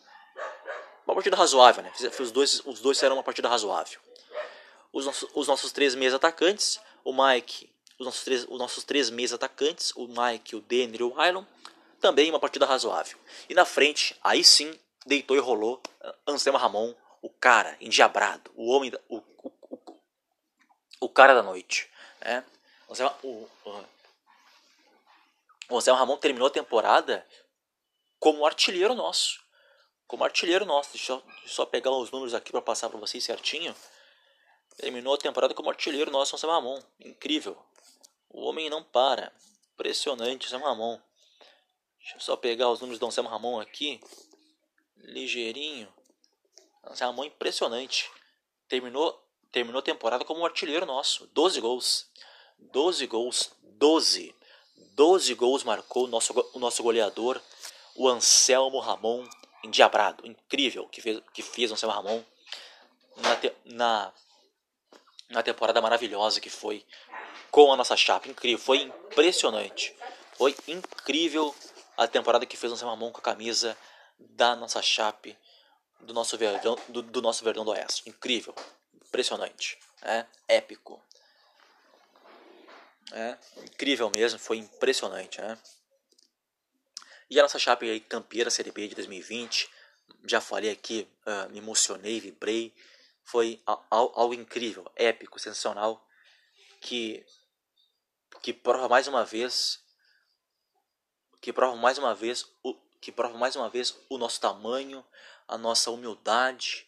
uma 1.05 1.13
partida 1.13 1.35
razoável, 1.35 1.83
né? 1.83 1.91
Os 2.19 2.31
dois, 2.31 2.61
os 2.65 2.79
dois 2.79 2.97
fizeram 2.97 3.15
uma 3.15 3.23
partida 3.23 3.49
razoável. 3.49 3.99
Os 4.93 5.05
nossos, 5.05 5.29
os 5.33 5.47
nossos 5.47 5.71
três 5.71 5.95
meias 5.95 6.13
atacantes, 6.13 6.79
o 7.03 7.11
Mike, 7.11 7.69
os 7.99 8.05
nossos 8.05 8.23
três, 8.23 8.45
os 8.47 8.59
nossos 8.59 8.83
três 8.83 9.09
meias 9.09 9.33
atacantes, 9.33 9.91
o 9.95 10.07
Mike, 10.07 10.55
o 10.55 10.61
Denner 10.61 11.01
e 11.01 11.03
o 11.03 11.09
Hylon, 11.09 11.43
também 11.99 12.29
uma 12.29 12.39
partida 12.39 12.65
razoável. 12.65 13.17
E 13.49 13.53
na 13.53 13.65
frente, 13.65 14.15
aí 14.23 14.43
sim, 14.43 14.77
deitou 15.07 15.35
e 15.35 15.39
rolou 15.39 15.81
Anselmo 16.27 16.59
Ramon, 16.59 16.93
o 17.21 17.29
cara 17.29 17.77
endiabrado, 17.81 18.51
o 18.55 18.69
homem, 18.69 18.91
da, 18.91 18.99
o, 19.09 19.17
o, 19.17 19.51
o, 19.69 19.99
o 21.01 21.09
cara 21.09 21.33
da 21.33 21.41
noite. 21.41 21.89
Né? 22.21 22.43
Anselmo, 22.89 23.15
o, 23.23 23.49
o, 25.69 25.77
Anselmo 25.77 25.99
Ramon 25.99 26.17
terminou 26.17 26.47
a 26.47 26.51
temporada 26.51 27.25
como 28.19 28.45
artilheiro 28.45 28.93
nosso. 28.93 29.41
Como 30.07 30.23
artilheiro 30.23 30.65
nosso. 30.65 30.91
Deixa 30.91 31.13
eu 31.13 31.23
só 31.45 31.65
pegar 31.65 31.91
os 31.91 32.11
números 32.11 32.33
aqui 32.33 32.51
para 32.51 32.61
passar 32.61 32.89
para 32.89 32.99
vocês 32.99 33.23
certinho. 33.23 33.75
Terminou 34.77 35.15
a 35.15 35.17
temporada 35.17 35.53
como 35.53 35.69
artilheiro 35.69 36.11
nosso, 36.11 36.35
Anselmo 36.35 36.55
Ramon. 36.55 36.81
Incrível. 36.99 37.57
O 38.29 38.45
homem 38.45 38.69
não 38.69 38.83
para. 38.83 39.33
Impressionante, 39.73 40.45
Anselmo 40.45 40.65
Ramon. 40.65 40.99
Deixa 41.99 42.15
eu 42.15 42.21
só 42.21 42.37
pegar 42.37 42.69
os 42.69 42.79
números 42.79 42.99
do 42.99 43.05
Anselmo 43.05 43.29
Ramon 43.29 43.59
aqui. 43.59 43.99
Ligeirinho. 45.03 45.87
Anselmo 46.83 47.21
Ramon 47.21 47.25
impressionante. 47.25 48.09
Terminou, 48.67 49.21
terminou 49.51 49.79
a 49.79 49.83
temporada 49.83 50.23
como 50.25 50.45
artilheiro 50.45 50.85
nosso. 50.85 51.27
12 51.27 51.59
gols. 51.61 52.09
12 52.59 53.07
gols. 53.07 53.51
12. 53.61 54.35
12 54.97 55.35
gols 55.35 55.63
marcou 55.63 56.05
o 56.05 56.07
nosso, 56.07 56.33
o 56.53 56.59
nosso 56.59 56.81
goleador, 56.81 57.39
o 57.95 58.09
Anselmo 58.09 58.79
Ramon, 58.79 59.27
endiabrado, 59.63 60.25
incrível, 60.25 60.87
que 60.87 60.99
fez, 61.01 61.21
que 61.31 61.43
fez 61.43 61.69
o 61.69 61.75
Anselmo 61.75 61.93
Ramon 61.93 62.23
na, 63.17 63.35
te, 63.35 63.53
na, 63.65 64.11
na 65.29 65.43
temporada 65.43 65.79
maravilhosa 65.81 66.41
que 66.41 66.49
foi 66.49 66.83
com 67.51 67.71
a 67.71 67.77
nossa 67.77 67.95
chapa. 67.95 68.27
Incrível, 68.27 68.57
foi 68.57 68.81
impressionante. 68.81 69.95
Foi 70.35 70.55
incrível 70.67 71.53
a 71.95 72.07
temporada 72.07 72.45
que 72.45 72.57
fez 72.57 72.71
o 72.71 72.75
Anselmo 72.75 72.95
Ramon 72.95 73.11
com 73.11 73.19
a 73.19 73.23
camisa 73.23 73.77
da 74.19 74.55
nossa 74.55 74.81
chape, 74.81 75.37
do 76.01 76.13
nosso 76.13 76.37
Verdão 76.37 76.77
do, 76.89 77.01
do 77.01 77.21
nosso 77.21 77.43
Verdão 77.43 77.65
do 77.65 77.71
Oeste. 77.71 78.07
Incrível, 78.09 78.55
impressionante, 79.05 79.77
é 80.01 80.25
épico. 80.47 81.01
É, 83.11 83.37
incrível 83.63 84.11
mesmo, 84.13 84.37
foi 84.37 84.57
impressionante. 84.57 85.39
Né? 85.39 85.57
E 87.29 87.39
a 87.39 87.41
nossa 87.43 87.59
Chape 87.59 87.89
aí, 87.89 87.99
campeira 87.99 88.49
Série 88.49 88.71
B 88.71 88.87
de 88.87 88.95
2020, 88.95 89.69
já 90.25 90.41
falei 90.41 90.71
aqui, 90.71 91.07
uh, 91.25 91.49
me 91.49 91.59
emocionei, 91.59 92.19
vibrei. 92.19 92.73
Foi 93.23 93.61
algo 93.65 94.33
incrível, 94.33 94.89
épico, 94.95 95.37
sensacional, 95.37 96.05
que, 96.79 97.25
que 98.41 98.53
prova 98.53 98.87
mais 98.87 99.07
uma 99.07 99.25
vez 99.25 99.85
que 101.41 101.53
prova 101.53 101.75
mais 101.75 101.97
uma 101.97 102.15
vez 102.15 102.45
o, 102.63 102.73
que 103.07 103.11
prova 103.13 103.37
mais 103.37 103.55
uma 103.55 103.69
vez 103.69 103.97
o 104.09 104.17
nosso 104.17 104.41
tamanho, 104.41 105.01
a 105.47 105.57
nossa 105.57 105.89
humildade 105.89 106.85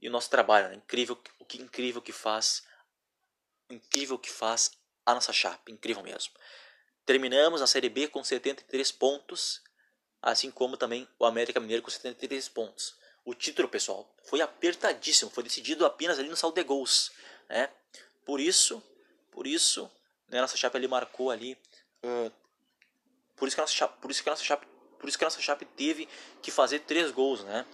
e 0.00 0.08
o 0.08 0.10
nosso 0.10 0.30
trabalho. 0.30 0.70
Né? 0.70 0.76
Incrível 0.76 1.20
o 1.38 1.44
que 1.44 1.60
incrível 1.60 2.00
que 2.00 2.12
faz, 2.12 2.66
incrível 3.68 4.18
que 4.18 4.30
faz 4.30 4.70
a 5.04 5.12
nossa 5.12 5.34
chapa, 5.34 5.70
incrível 5.70 6.02
mesmo. 6.02 6.32
Terminamos 7.04 7.60
a 7.60 7.66
Série 7.66 7.90
B 7.90 8.08
com 8.08 8.24
73 8.24 8.90
pontos, 8.92 9.60
assim 10.22 10.50
como 10.50 10.78
também 10.78 11.06
o 11.18 11.26
América 11.26 11.60
Mineiro 11.60 11.82
com 11.82 11.90
73 11.90 12.48
pontos. 12.48 12.96
O 13.22 13.34
título, 13.34 13.68
pessoal, 13.68 14.10
foi 14.22 14.40
apertadíssimo, 14.40 15.30
foi 15.30 15.44
decidido 15.44 15.84
apenas 15.84 16.18
ali 16.18 16.30
no 16.30 16.36
saldo 16.36 16.54
de 16.54 16.64
gols, 16.64 17.12
né? 17.50 17.68
Por 18.24 18.40
isso, 18.40 18.82
por 19.30 19.46
isso, 19.46 19.90
né, 20.26 20.40
nossa 20.40 20.56
chapa 20.56 20.78
ele 20.78 20.88
marcou 20.88 21.30
ali, 21.30 21.52
uh, 22.02 22.32
por 23.36 23.46
isso 23.46 23.54
que 23.54 23.60
a 23.60 23.64
nossa 23.64 23.74
chapa, 23.74 23.94
por 24.00 24.10
isso 24.10 24.22
que 24.22 24.28
a 24.30 24.32
nossa 24.32 24.42
chapa, 24.42 24.66
por 25.04 25.10
isso 25.10 25.18
que 25.18 25.24
a 25.24 25.26
nossa 25.26 25.42
chapa 25.42 25.66
teve 25.76 26.08
que 26.40 26.50
fazer 26.50 26.78
três 26.78 27.10
gols, 27.10 27.44
né? 27.44 27.66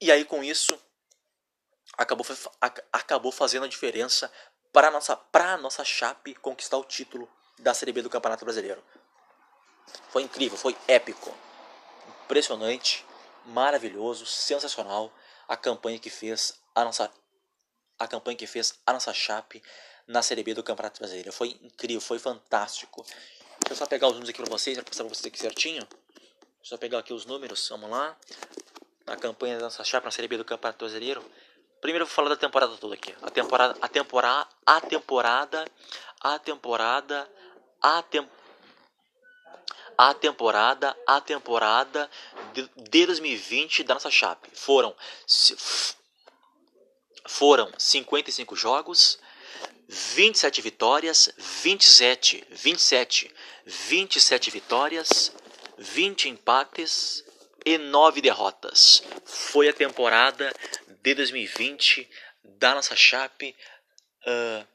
E 0.00 0.10
aí 0.10 0.24
com 0.24 0.42
isso 0.42 0.80
acabou, 1.98 2.26
acabou 2.90 3.30
fazendo 3.30 3.64
a 3.64 3.68
diferença 3.68 4.32
para 4.72 4.88
a 4.88 4.90
nossa, 4.90 5.14
para 5.14 5.58
nossa 5.58 5.84
Chape 5.84 6.34
conquistar 6.36 6.78
o 6.78 6.84
título 6.84 7.30
da 7.58 7.74
Série 7.74 7.92
B 7.92 8.00
do 8.00 8.08
Campeonato 8.08 8.46
Brasileiro. 8.46 8.82
Foi 10.08 10.22
incrível, 10.22 10.56
foi 10.56 10.74
épico, 10.88 11.36
impressionante, 12.24 13.04
maravilhoso, 13.44 14.24
sensacional 14.24 15.12
a 15.46 15.58
campanha 15.58 15.98
que 15.98 16.08
fez 16.08 16.58
a 16.74 16.86
nossa 16.86 17.12
a 17.98 18.08
campanha 18.08 18.38
que 18.38 18.46
fez 18.46 18.80
a 18.86 18.94
nossa 18.94 19.12
Chape 19.12 19.62
na 20.06 20.22
Série 20.22 20.42
B 20.42 20.54
do 20.54 20.62
Campeonato 20.62 21.00
Brasileiro. 21.00 21.30
Foi 21.34 21.48
incrível, 21.62 22.00
foi 22.00 22.18
fantástico. 22.18 23.04
Deixa 23.72 23.86
só 23.86 23.88
pegar 23.88 24.08
os 24.08 24.12
números 24.12 24.28
aqui 24.28 24.42
para 24.42 24.50
vocês, 24.50 24.76
para 24.76 24.84
passar 24.84 25.04
vocês 25.04 25.24
aqui 25.24 25.38
certinho. 25.38 25.80
Deixa 25.80 26.60
eu 26.62 26.66
só 26.66 26.76
pegar 26.76 26.98
aqui 26.98 27.14
os 27.14 27.24
números, 27.24 27.66
vamos 27.70 27.88
lá. 27.88 28.14
A 29.06 29.16
campanha 29.16 29.56
da 29.56 29.62
nossa 29.62 29.82
Chape 29.82 30.04
na 30.04 30.10
Série 30.10 30.28
B 30.28 30.36
do 30.36 30.44
Campeonato 30.44 30.78
Brasileiro. 30.78 31.24
Primeiro 31.80 32.02
eu 32.02 32.06
vou 32.06 32.14
falar 32.14 32.28
da 32.28 32.36
temporada 32.36 32.76
toda 32.76 32.92
aqui. 32.92 33.14
A 33.22 33.30
temporada, 33.30 33.74
a 33.80 33.88
temporada, 33.88 34.48
a 34.66 34.78
temporada, 34.78 35.64
a 36.20 36.38
temporada, 36.38 37.30
a 37.80 38.02
temporada 38.02 38.42
a 39.96 40.14
temporada, 40.14 40.96
a 41.06 41.20
temporada 41.22 42.10
de, 42.52 42.68
2020 42.90 43.84
da 43.84 43.94
nossa 43.94 44.10
Chape. 44.10 44.50
Foram 44.52 44.94
foram 47.26 47.72
55 47.78 48.54
jogos, 48.54 49.18
27 49.92 50.62
vitórias, 50.62 51.30
27, 51.36 52.42
27, 52.50 53.30
27 53.66 54.50
vitórias, 54.50 55.30
20 55.76 56.30
empates 56.30 57.22
e 57.64 57.76
9 57.76 58.22
derrotas. 58.22 59.02
Foi 59.26 59.68
a 59.68 59.72
temporada 59.72 60.50
de 61.02 61.14
2020 61.14 62.08
da 62.42 62.74
nossa 62.74 62.96
Chape. 62.96 63.54
Uh, 64.26 64.66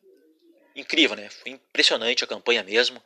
incrível, 0.75 1.15
né? 1.15 1.29
Foi 1.31 1.51
impressionante 1.51 2.23
a 2.23 2.27
campanha 2.27 2.63
mesmo. 2.63 3.03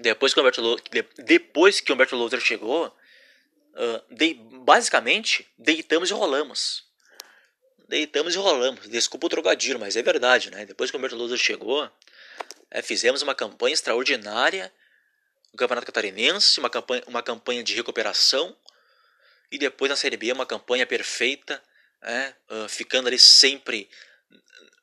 Depois 0.00 0.34
que 0.34 0.40
o 0.40 0.42
Humberto, 0.42 0.76
depois 1.18 1.80
que 1.80 1.92
Humberto 1.92 2.16
Loser 2.16 2.40
chegou, 2.40 2.86
uh, 2.88 4.14
de, 4.14 4.34
basicamente 4.34 5.48
deitamos 5.56 6.10
e 6.10 6.14
rolamos. 6.14 6.87
Deitamos 7.88 8.34
e 8.34 8.38
rolamos. 8.38 8.86
Desculpa 8.88 9.26
o 9.26 9.30
trocadilho, 9.30 9.78
mas 9.78 9.96
é 9.96 10.02
verdade, 10.02 10.50
né? 10.50 10.66
Depois 10.66 10.90
que 10.90 10.96
o 10.96 10.98
Humberto 10.98 11.16
Loser 11.16 11.38
chegou, 11.38 11.90
é, 12.70 12.82
fizemos 12.82 13.22
uma 13.22 13.34
campanha 13.34 13.72
extraordinária 13.72 14.70
no 15.50 15.58
Campeonato 15.58 15.86
Catarinense, 15.86 16.60
uma 16.60 16.68
campanha, 16.68 17.02
uma 17.06 17.22
campanha 17.22 17.62
de 17.62 17.74
recuperação 17.74 18.54
e 19.50 19.56
depois 19.56 19.88
na 19.88 19.96
Série 19.96 20.18
B 20.18 20.30
uma 20.30 20.44
campanha 20.44 20.86
perfeita, 20.86 21.62
né, 22.02 22.34
uh, 22.50 22.68
ficando 22.68 23.08
ali 23.08 23.18
sempre 23.18 23.88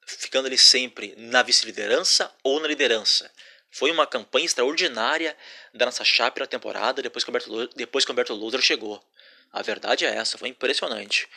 ficando 0.08 0.48
ali 0.48 0.58
sempre 0.58 1.15
na 1.18 1.41
vice-liderança 1.44 2.32
ou 2.44 2.60
na 2.60 2.68
liderança. 2.68 3.32
Foi 3.72 3.91
uma 3.91 4.06
campanha 4.08 4.46
extraordinária 4.46 5.36
da 5.74 5.86
nossa 5.86 6.04
chape 6.04 6.39
na 6.39 6.48
temporada 6.48 7.02
depois 7.02 7.24
que 7.24 7.30
o 7.30 7.32
Humberto, 7.32 7.68
depois 7.76 8.06
que 8.06 8.12
o 8.12 8.13
Humberto 8.13 8.34
Loser 8.34 8.62
chegou. 8.62 9.04
A 9.52 9.62
verdade 9.62 10.06
é 10.06 10.15
essa, 10.15 10.38
foi 10.38 10.50
impressionante. 10.50 11.28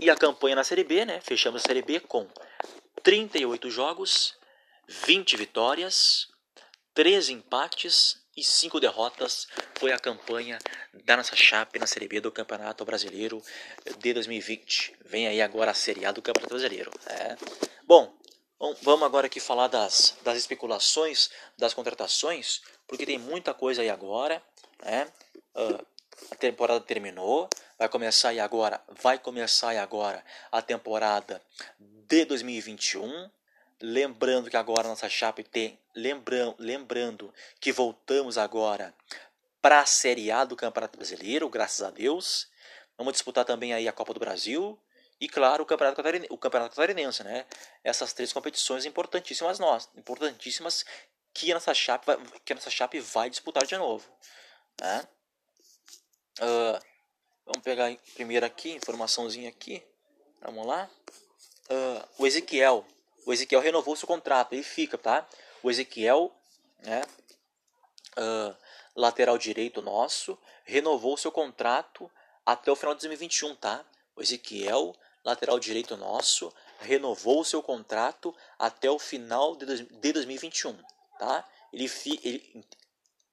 E 0.00 0.10
a 0.10 0.16
campanha 0.16 0.56
na 0.56 0.64
Série 0.64 0.84
B, 0.84 1.04
né? 1.04 1.20
Fechamos 1.20 1.62
a 1.64 1.66
Série 1.66 1.82
B 1.82 2.00
com 2.00 2.28
38 3.02 3.70
jogos, 3.70 4.34
20 4.88 5.36
vitórias, 5.36 6.28
13 6.94 7.32
empates 7.32 8.20
e 8.36 8.44
5 8.44 8.78
derrotas 8.80 9.48
foi 9.78 9.92
a 9.92 9.98
campanha 9.98 10.58
da 11.04 11.16
nossa 11.16 11.34
Chape 11.34 11.78
na 11.78 11.86
Série 11.86 12.08
B 12.08 12.20
do 12.20 12.30
Campeonato 12.30 12.84
Brasileiro 12.84 13.42
de 13.98 14.12
2020. 14.12 14.96
Vem 15.04 15.26
aí 15.26 15.40
agora 15.40 15.70
a 15.70 15.74
Série 15.74 16.04
A 16.04 16.12
do 16.12 16.20
Campeonato 16.20 16.54
Brasileiro. 16.54 16.90
É. 17.06 17.36
Bom, 17.84 18.14
vamos 18.82 19.04
agora 19.04 19.26
aqui 19.26 19.40
falar 19.40 19.68
das, 19.68 20.16
das 20.22 20.36
especulações, 20.36 21.30
das 21.58 21.72
contratações, 21.72 22.60
porque 22.86 23.06
tem 23.06 23.18
muita 23.18 23.54
coisa 23.54 23.82
aí 23.82 23.88
agora. 23.88 24.42
Né? 24.82 25.06
Uh, 25.54 25.86
a 26.30 26.34
temporada 26.34 26.80
terminou, 26.80 27.48
Vai 27.78 27.90
começar 27.90 28.30
aí 28.30 28.40
agora, 28.40 28.82
vai 28.88 29.18
começar 29.18 29.68
aí 29.68 29.78
agora 29.78 30.24
a 30.50 30.62
temporada 30.62 31.42
de 31.78 32.24
2021. 32.24 33.30
Lembrando 33.78 34.48
que 34.48 34.56
agora 34.56 34.88
nossa 34.88 35.10
Chape 35.10 35.44
tem, 35.44 35.78
lembrando, 35.94 36.56
lembrando 36.58 37.34
que 37.60 37.70
voltamos 37.70 38.38
agora 38.38 38.94
para 39.60 39.80
a 39.80 39.84
Série 39.84 40.30
A 40.30 40.46
do 40.46 40.56
Campeonato 40.56 40.96
Brasileiro, 40.96 41.50
graças 41.50 41.82
a 41.82 41.90
Deus. 41.90 42.48
Vamos 42.96 43.12
disputar 43.12 43.44
também 43.44 43.74
aí 43.74 43.86
a 43.86 43.92
Copa 43.92 44.14
do 44.14 44.20
Brasil 44.20 44.78
e 45.20 45.28
claro 45.28 45.64
o 45.64 45.66
Campeonato 45.66 45.96
Catarinense, 45.96 46.32
o 46.32 46.38
Campeonato 46.38 46.74
Catarinense, 46.74 47.22
né? 47.22 47.44
Essas 47.84 48.14
três 48.14 48.32
competições 48.32 48.86
importantíssimas 48.86 49.58
nós, 49.58 49.90
importantíssimas 49.94 50.82
que 51.34 51.52
a 51.52 51.54
nossa 51.56 51.74
Chape 51.74 52.06
vai, 52.06 52.16
que 52.42 52.54
a 52.54 52.56
nossa 52.56 52.70
Chape 52.70 53.00
vai 53.00 53.28
disputar 53.28 53.66
de 53.66 53.76
novo, 53.76 54.10
né? 54.80 55.06
Uh, 56.40 56.78
vamos 57.44 57.62
pegar 57.62 57.94
primeiro 58.14 58.44
aqui, 58.44 58.72
informaçãozinha 58.72 59.48
aqui. 59.48 59.82
Vamos 60.42 60.66
lá. 60.66 60.88
Uh, 61.70 62.08
o 62.18 62.26
Ezequiel. 62.26 62.84
O 63.24 63.32
Ezequiel 63.32 63.60
renovou 63.60 63.96
seu 63.96 64.06
contrato, 64.06 64.52
ele 64.52 64.62
fica, 64.62 64.96
tá? 64.96 65.26
O 65.62 65.70
Ezequiel, 65.70 66.32
né? 66.80 67.02
Uh, 68.16 68.56
lateral 68.94 69.36
direito 69.36 69.82
nosso, 69.82 70.38
renovou 70.64 71.16
seu 71.16 71.32
contrato 71.32 72.10
até 72.44 72.70
o 72.70 72.76
final 72.76 72.94
de 72.94 73.00
2021, 73.00 73.56
tá? 73.56 73.84
O 74.14 74.22
Ezequiel, 74.22 74.94
lateral 75.24 75.58
direito 75.58 75.96
nosso, 75.96 76.52
renovou 76.80 77.44
seu 77.44 77.62
contrato 77.62 78.34
até 78.58 78.90
o 78.90 78.98
final 78.98 79.56
de 79.56 79.66
2021, 80.12 80.78
tá? 81.18 81.46
Ele, 81.72 81.90
ele 82.22 82.64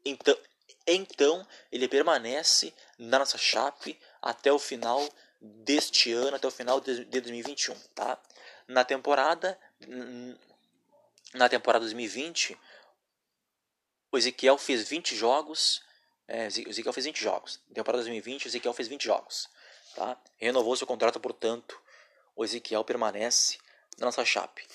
então, 0.03 0.35
então 0.85 1.45
ele 1.71 1.87
permanece 1.87 2.73
na 2.97 3.19
nossa 3.19 3.37
chape 3.37 3.99
até 4.21 4.51
o 4.51 4.59
final 4.59 5.07
deste 5.41 6.11
ano, 6.11 6.35
até 6.35 6.47
o 6.47 6.51
final 6.51 6.79
de 6.79 7.05
2021, 7.05 7.75
tá? 7.95 8.17
Na 8.67 8.83
temporada 8.83 9.57
na 11.33 11.49
temporada 11.49 11.83
2020, 11.83 12.57
o 14.11 14.17
Ezequiel 14.17 14.57
fez 14.57 14.87
20 14.87 15.15
jogos, 15.15 15.81
é, 16.27 16.45
o 16.45 16.69
Ezequiel 16.69 16.93
fez 16.93 17.05
20 17.05 17.21
jogos. 17.21 17.59
Na 17.69 17.75
temporada 17.75 18.03
2020, 18.03 18.45
o 18.45 18.47
Ezequiel 18.47 18.73
fez 18.73 18.87
20 18.87 19.03
jogos, 19.03 19.49
tá? 19.95 20.17
Renovou 20.37 20.75
seu 20.75 20.85
contrato, 20.85 21.19
portanto, 21.19 21.81
o 22.35 22.43
Ezequiel 22.45 22.83
permanece 22.83 23.57
na 23.97 24.05
nossa 24.05 24.23
chape. 24.23 24.65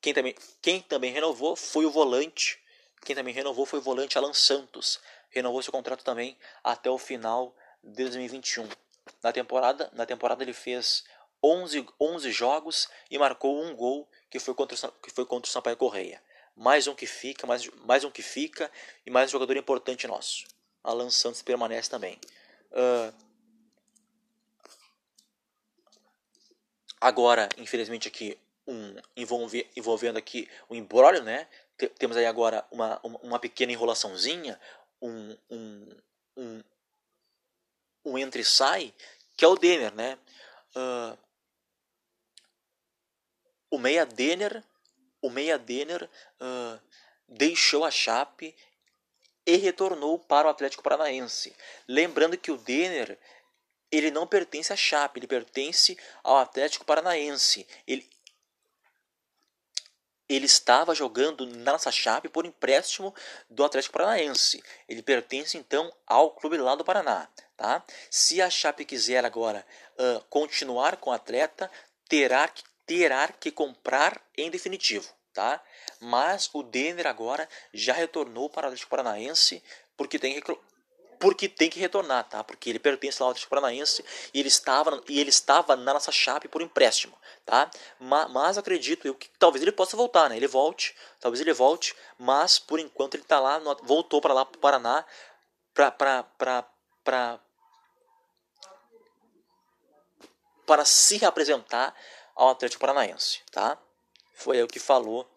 Quem 0.00 0.12
também, 0.12 0.34
quem 0.60 0.80
também 0.82 1.12
renovou 1.12 1.54
foi 1.54 1.84
o 1.84 1.90
volante. 1.90 2.58
Quem 3.04 3.14
também 3.14 3.32
renovou 3.32 3.64
foi 3.64 3.78
o 3.78 3.82
volante 3.82 4.18
Alan 4.18 4.32
Santos. 4.32 5.00
Renovou 5.30 5.62
seu 5.62 5.72
contrato 5.72 6.04
também 6.04 6.36
até 6.62 6.90
o 6.90 6.98
final 6.98 7.54
de 7.82 8.04
2021. 8.04 8.68
Na 9.22 9.32
temporada, 9.32 9.90
na 9.92 10.06
temporada 10.06 10.42
ele 10.42 10.52
fez 10.52 11.04
11, 11.42 11.86
11 12.00 12.30
jogos 12.30 12.88
e 13.10 13.18
marcou 13.18 13.62
um 13.62 13.74
gol 13.74 14.08
que 14.28 14.38
foi 14.38 14.54
contra, 14.54 14.76
que 15.02 15.10
foi 15.10 15.24
contra 15.24 15.48
o 15.48 15.52
Sampaio 15.52 15.76
Correia. 15.76 16.22
Mais 16.56 16.86
um 16.86 16.94
que 16.94 17.06
fica, 17.06 17.46
mais, 17.46 17.66
mais 17.86 18.04
um 18.04 18.10
que 18.10 18.22
fica 18.22 18.70
e 19.06 19.10
mais 19.10 19.30
um 19.30 19.32
jogador 19.32 19.56
importante 19.56 20.06
nosso. 20.06 20.44
Alan 20.82 21.10
Santos 21.10 21.42
permanece 21.42 21.88
também. 21.88 22.18
Uh, 22.72 23.14
agora, 27.00 27.48
infelizmente 27.56 28.08
aqui 28.08 28.38
um 28.66 28.94
envolve, 29.16 29.68
envolvendo 29.76 30.16
aqui 30.18 30.48
o 30.68 30.74
um 30.74 30.76
embrólio, 30.76 31.22
né? 31.22 31.48
Temos 31.98 32.16
aí 32.16 32.26
agora 32.26 32.64
uma, 32.70 33.00
uma 33.02 33.38
pequena 33.38 33.72
enrolaçãozinha, 33.72 34.60
um, 35.00 35.36
um, 35.50 35.96
um, 36.36 36.64
um 38.04 38.18
entre-sai, 38.18 38.94
que 39.36 39.44
é 39.44 39.48
o 39.48 39.56
Denner, 39.56 39.94
né? 39.94 40.18
Uh, 40.74 41.18
o 43.70 43.78
Meia 43.78 44.04
Denner, 44.04 44.62
o 45.22 45.30
Meia 45.30 45.58
Denner 45.58 46.08
uh, 46.40 46.80
deixou 47.28 47.84
a 47.84 47.90
Chape 47.90 48.54
e 49.46 49.56
retornou 49.56 50.18
para 50.18 50.48
o 50.48 50.50
Atlético 50.50 50.82
Paranaense. 50.82 51.54
Lembrando 51.88 52.36
que 52.36 52.50
o 52.50 52.56
Denner 52.56 53.18
ele 53.90 54.10
não 54.10 54.26
pertence 54.26 54.72
à 54.72 54.76
Chape, 54.76 55.18
ele 55.18 55.26
pertence 55.26 55.98
ao 56.22 56.36
Atlético 56.36 56.84
Paranaense. 56.84 57.66
Ele, 57.86 58.08
ele 60.30 60.46
estava 60.46 60.94
jogando 60.94 61.44
na 61.44 61.72
nossa 61.72 61.90
Chape 61.90 62.28
por 62.28 62.46
empréstimo 62.46 63.12
do 63.50 63.64
Atlético 63.64 63.94
Paranaense. 63.94 64.62
Ele 64.88 65.02
pertence 65.02 65.58
então 65.58 65.92
ao 66.06 66.30
clube 66.30 66.56
lá 66.56 66.76
do 66.76 66.84
Paraná. 66.84 67.28
Tá? 67.56 67.82
Se 68.08 68.40
a 68.40 68.48
Chape 68.48 68.84
quiser 68.84 69.24
agora 69.24 69.66
uh, 69.98 70.24
continuar 70.30 70.98
com 70.98 71.10
o 71.10 71.12
atleta, 71.12 71.68
terá 72.08 72.46
que, 72.46 72.62
terá 72.86 73.26
que 73.28 73.50
comprar 73.50 74.24
em 74.38 74.48
definitivo. 74.50 75.12
Tá? 75.34 75.60
Mas 75.98 76.48
o 76.52 76.62
Denner 76.62 77.08
agora 77.08 77.48
já 77.74 77.92
retornou 77.92 78.48
para 78.48 78.66
o 78.66 78.66
Atlético 78.68 78.90
Paranaense 78.90 79.60
porque 79.96 80.18
tem 80.18 80.40
porque 81.20 81.50
tem 81.50 81.68
que 81.68 81.78
retornar, 81.78 82.24
tá? 82.24 82.42
Porque 82.42 82.70
ele 82.70 82.78
pertence 82.78 83.22
ao 83.22 83.28
Atlético 83.28 83.50
Paranaense 83.50 84.02
e 84.32 84.40
ele 84.40 84.48
estava 84.48 85.02
e 85.06 85.20
ele 85.20 85.28
estava 85.28 85.76
na 85.76 85.92
nossa 85.92 86.10
chape 86.10 86.48
por 86.48 86.62
empréstimo, 86.62 87.16
tá? 87.44 87.70
Mas, 87.98 88.30
mas 88.32 88.58
acredito 88.58 89.06
eu 89.06 89.14
que 89.14 89.28
talvez 89.38 89.62
ele 89.62 89.70
possa 89.70 89.98
voltar, 89.98 90.30
né? 90.30 90.36
Ele 90.36 90.48
volte, 90.48 90.96
talvez 91.20 91.42
ele 91.42 91.52
volte, 91.52 91.94
mas 92.18 92.58
por 92.58 92.80
enquanto 92.80 93.14
ele 93.14 93.22
está 93.22 93.38
lá, 93.38 93.60
no, 93.60 93.76
voltou 93.82 94.18
para 94.22 94.32
lá 94.32 94.46
para 94.46 94.56
o 94.56 94.60
Paraná 94.60 95.04
para 95.74 95.90
para 95.90 96.24
para 97.04 97.40
para 100.64 100.84
se 100.86 101.18
representar 101.18 101.94
ao 102.34 102.48
Atlético 102.48 102.80
Paranaense, 102.80 103.40
tá? 103.52 103.76
Foi 104.34 104.62
o 104.62 104.66
que 104.66 104.80
falou 104.80 105.30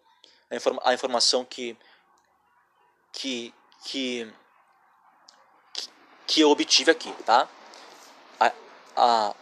a, 0.50 0.56
informa 0.56 0.80
a 0.82 0.94
informação 0.94 1.44
que 1.44 1.76
que 3.12 3.54
que 3.84 4.32
que 6.34 6.40
eu 6.40 6.50
obtive 6.50 6.90
aqui, 6.90 7.12
tá? 7.24 7.48
A, 8.40 8.52
a, 8.96 9.34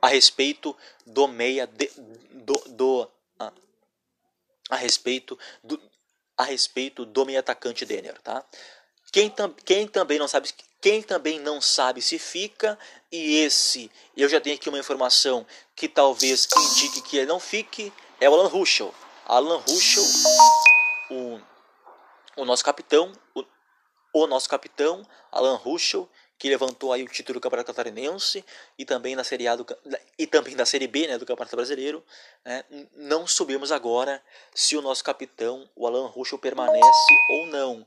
a 0.00 0.06
respeito 0.06 0.76
do 1.04 1.26
meia 1.26 1.66
de, 1.66 1.90
do, 2.30 2.54
do 2.68 3.10
a, 3.36 3.52
a, 4.70 4.76
respeito 4.76 5.36
do 5.64 5.82
a 6.36 6.44
respeito 6.44 7.04
do 7.04 7.26
meia 7.26 7.40
atacante 7.40 7.84
Denner, 7.84 8.16
tá? 8.22 8.44
Quem, 9.10 9.28
tam, 9.28 9.52
quem 9.64 9.88
também 9.88 10.20
não 10.20 10.28
sabe 10.28 10.50
quem 10.80 11.02
também 11.02 11.40
não 11.40 11.60
sabe 11.60 12.00
se 12.00 12.16
fica 12.16 12.78
e 13.10 13.38
esse 13.38 13.90
eu 14.16 14.28
já 14.28 14.40
tenho 14.40 14.54
aqui 14.54 14.68
uma 14.68 14.78
informação 14.78 15.44
que 15.74 15.88
talvez 15.88 16.46
indique 16.56 17.02
que 17.02 17.16
ele 17.16 17.26
não 17.26 17.40
fique 17.40 17.92
é 18.20 18.30
o 18.30 18.34
Alan 18.34 18.46
Ruschel. 18.46 18.94
Alan 19.26 19.56
Ruschel, 19.56 20.04
o, 21.10 21.40
o 22.36 22.44
nosso 22.44 22.64
capitão, 22.64 23.12
o, 23.34 23.44
o 24.12 24.26
nosso 24.26 24.48
capitão, 24.48 25.06
Alan 25.30 25.56
Ruschel, 25.56 26.08
que 26.40 26.48
levantou 26.48 26.90
aí 26.90 27.02
o 27.02 27.08
título 27.08 27.38
do 27.38 27.42
Campeonato 27.42 27.66
Catarinense 27.66 28.42
e 28.78 28.84
também 28.86 29.14
na 29.14 29.22
Série 29.22 29.46
A 29.46 29.54
do, 29.56 29.66
e 30.18 30.26
também 30.26 30.56
da 30.56 30.64
Série 30.64 30.86
B 30.86 31.06
né, 31.06 31.18
do 31.18 31.26
Campeonato 31.26 31.54
Brasileiro. 31.54 32.02
Né, 32.42 32.64
não 32.94 33.26
subimos 33.26 33.70
agora 33.70 34.22
se 34.54 34.74
o 34.74 34.80
nosso 34.80 35.04
capitão, 35.04 35.68
o 35.76 35.86
Alan 35.86 36.06
Ruschel, 36.06 36.38
permanece 36.38 37.14
ou 37.30 37.46
não. 37.46 37.86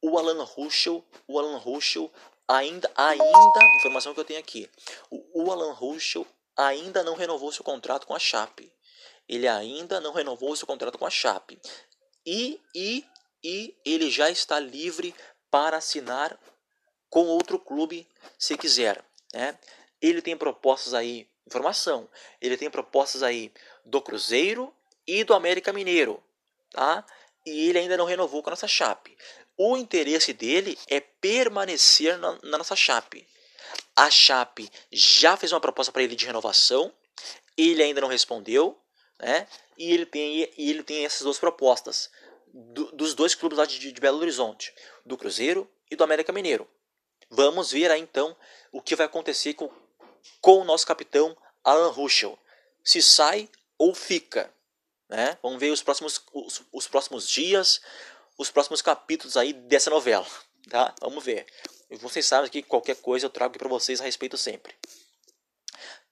O 0.00 0.18
Alan 0.18 0.42
Ruschel, 0.44 1.04
o 1.28 1.38
Alan 1.38 1.58
Ruschel 1.58 2.10
ainda, 2.48 2.90
ainda, 2.96 3.76
informação 3.76 4.14
que 4.14 4.20
eu 4.20 4.24
tenho 4.24 4.40
aqui, 4.40 4.68
o, 5.10 5.44
o 5.44 5.52
Alan 5.52 5.72
Ruschel 5.72 6.26
ainda 6.56 7.02
não 7.02 7.14
renovou 7.14 7.52
seu 7.52 7.62
contrato 7.62 8.06
com 8.06 8.14
a 8.14 8.18
Chape. 8.18 8.72
Ele 9.28 9.46
ainda 9.46 10.00
não 10.00 10.12
renovou 10.12 10.56
seu 10.56 10.66
contrato 10.66 10.96
com 10.96 11.04
a 11.04 11.10
Chape. 11.10 11.60
E, 12.24 12.58
e, 12.74 13.04
e 13.44 13.76
ele 13.84 14.10
já 14.10 14.30
está 14.30 14.58
livre 14.58 15.14
para 15.50 15.78
assinar 15.78 16.38
com 17.08 17.26
outro 17.26 17.58
clube 17.58 18.06
se 18.38 18.56
quiser. 18.56 19.04
Né? 19.34 19.58
Ele 20.00 20.22
tem 20.22 20.36
propostas 20.36 20.94
aí, 20.94 21.28
informação, 21.46 22.08
ele 22.40 22.56
tem 22.56 22.70
propostas 22.70 23.22
aí 23.22 23.52
do 23.84 24.00
Cruzeiro 24.00 24.72
e 25.06 25.24
do 25.24 25.34
América 25.34 25.72
Mineiro. 25.72 26.22
Tá? 26.70 27.04
E 27.44 27.68
ele 27.68 27.78
ainda 27.78 27.96
não 27.96 28.04
renovou 28.04 28.42
com 28.42 28.50
a 28.50 28.52
nossa 28.52 28.68
chape. 28.68 29.16
O 29.56 29.76
interesse 29.76 30.32
dele 30.32 30.78
é 30.88 31.00
permanecer 31.00 32.16
na, 32.18 32.38
na 32.42 32.58
nossa 32.58 32.76
chape. 32.76 33.26
A 33.94 34.10
chape 34.10 34.70
já 34.90 35.36
fez 35.36 35.52
uma 35.52 35.60
proposta 35.60 35.92
para 35.92 36.02
ele 36.02 36.16
de 36.16 36.26
renovação, 36.26 36.92
ele 37.56 37.82
ainda 37.82 38.00
não 38.00 38.08
respondeu, 38.08 38.80
né? 39.18 39.46
E 39.76 39.92
ele 39.92 40.06
tem, 40.06 40.48
e 40.56 40.70
ele 40.70 40.82
tem 40.82 41.04
essas 41.04 41.22
duas 41.22 41.38
propostas 41.38 42.10
do, 42.52 42.92
dos 42.92 43.14
dois 43.14 43.34
clubes 43.34 43.58
lá 43.58 43.64
de, 43.64 43.78
de 43.92 44.00
Belo 44.00 44.18
Horizonte, 44.18 44.74
do 45.04 45.16
Cruzeiro 45.16 45.70
e 45.90 45.96
do 45.96 46.04
América 46.04 46.32
Mineiro. 46.32 46.68
Vamos 47.30 47.70
ver 47.70 47.90
aí 47.90 48.00
então 48.00 48.36
o 48.72 48.82
que 48.82 48.96
vai 48.96 49.06
acontecer 49.06 49.54
com, 49.54 49.70
com 50.40 50.58
o 50.58 50.64
nosso 50.64 50.86
capitão 50.86 51.36
Alan 51.62 51.90
Ruschel. 51.90 52.38
Se 52.82 53.00
sai 53.00 53.48
ou 53.78 53.94
fica. 53.94 54.52
Né? 55.08 55.38
Vamos 55.42 55.60
ver 55.60 55.70
os 55.70 55.82
próximos, 55.82 56.20
os, 56.32 56.62
os 56.72 56.86
próximos 56.88 57.28
dias, 57.28 57.80
os 58.36 58.50
próximos 58.50 58.82
capítulos 58.82 59.36
aí 59.36 59.52
dessa 59.52 59.90
novela. 59.90 60.26
Tá? 60.68 60.94
Vamos 61.00 61.24
ver. 61.24 61.46
Vocês 61.98 62.26
sabem 62.26 62.50
que 62.50 62.62
qualquer 62.62 62.96
coisa 62.96 63.26
eu 63.26 63.30
trago 63.30 63.58
para 63.58 63.68
vocês 63.68 64.00
a 64.00 64.04
respeito 64.04 64.36
sempre. 64.36 64.74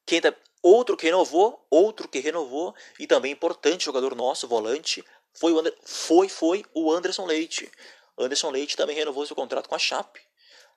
Quem 0.05 0.21
tá, 0.21 0.35
outro 0.63 0.97
que 0.97 1.07
renovou, 1.07 1.65
outro 1.71 2.09
que 2.09 2.19
renovou 2.19 2.75
e 2.99 3.07
também 3.07 3.33
importante 3.33 3.85
jogador 3.85 4.15
nosso, 4.15 4.49
volante, 4.49 5.05
foi 5.35 5.53
o, 5.53 5.73
foi, 5.85 6.29
foi 6.29 6.65
o 6.75 6.93
Anderson 6.93 7.27
Leite. 7.27 7.71
Anderson 8.19 8.51
Leite 8.51 8.77
também 8.77 8.97
renovou 8.97 9.25
seu 9.27 9.37
contrato 9.37 9.69
com 9.69 9.75
a 9.75 9.79
Chape 9.79 10.21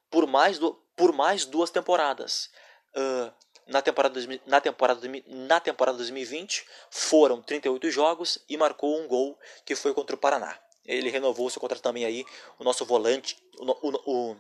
por 0.10 0.28
mais, 0.28 0.60
do, 0.60 0.74
por 0.96 1.14
mais 1.14 1.46
duas 1.46 1.72
temporadas. 1.72 2.50
Uh, 2.96 3.34
na 3.68 3.82
temporada, 3.82 4.20
na, 4.46 4.60
temporada, 4.60 5.02
na 5.28 5.60
temporada 5.60 5.98
2020 5.98 6.66
foram 6.90 7.42
38 7.42 7.90
jogos 7.90 8.40
e 8.50 8.58
marcou 8.58 9.00
um 9.00 9.08
gol 9.08 9.40
que 9.66 9.76
foi 9.76 9.94
contra 9.94 10.16
o 10.16 10.20
Paraná. 10.20 10.60
Ele 10.86 11.10
renovou 11.10 11.50
seu 11.50 11.62
contrato 11.62 11.82
também 11.82 12.06
aí, 12.06 12.26
o 12.60 12.64
nosso 12.64 12.86
volante, 12.86 13.38
o, 13.58 13.88
o, 13.88 14.32
o, 14.32 14.38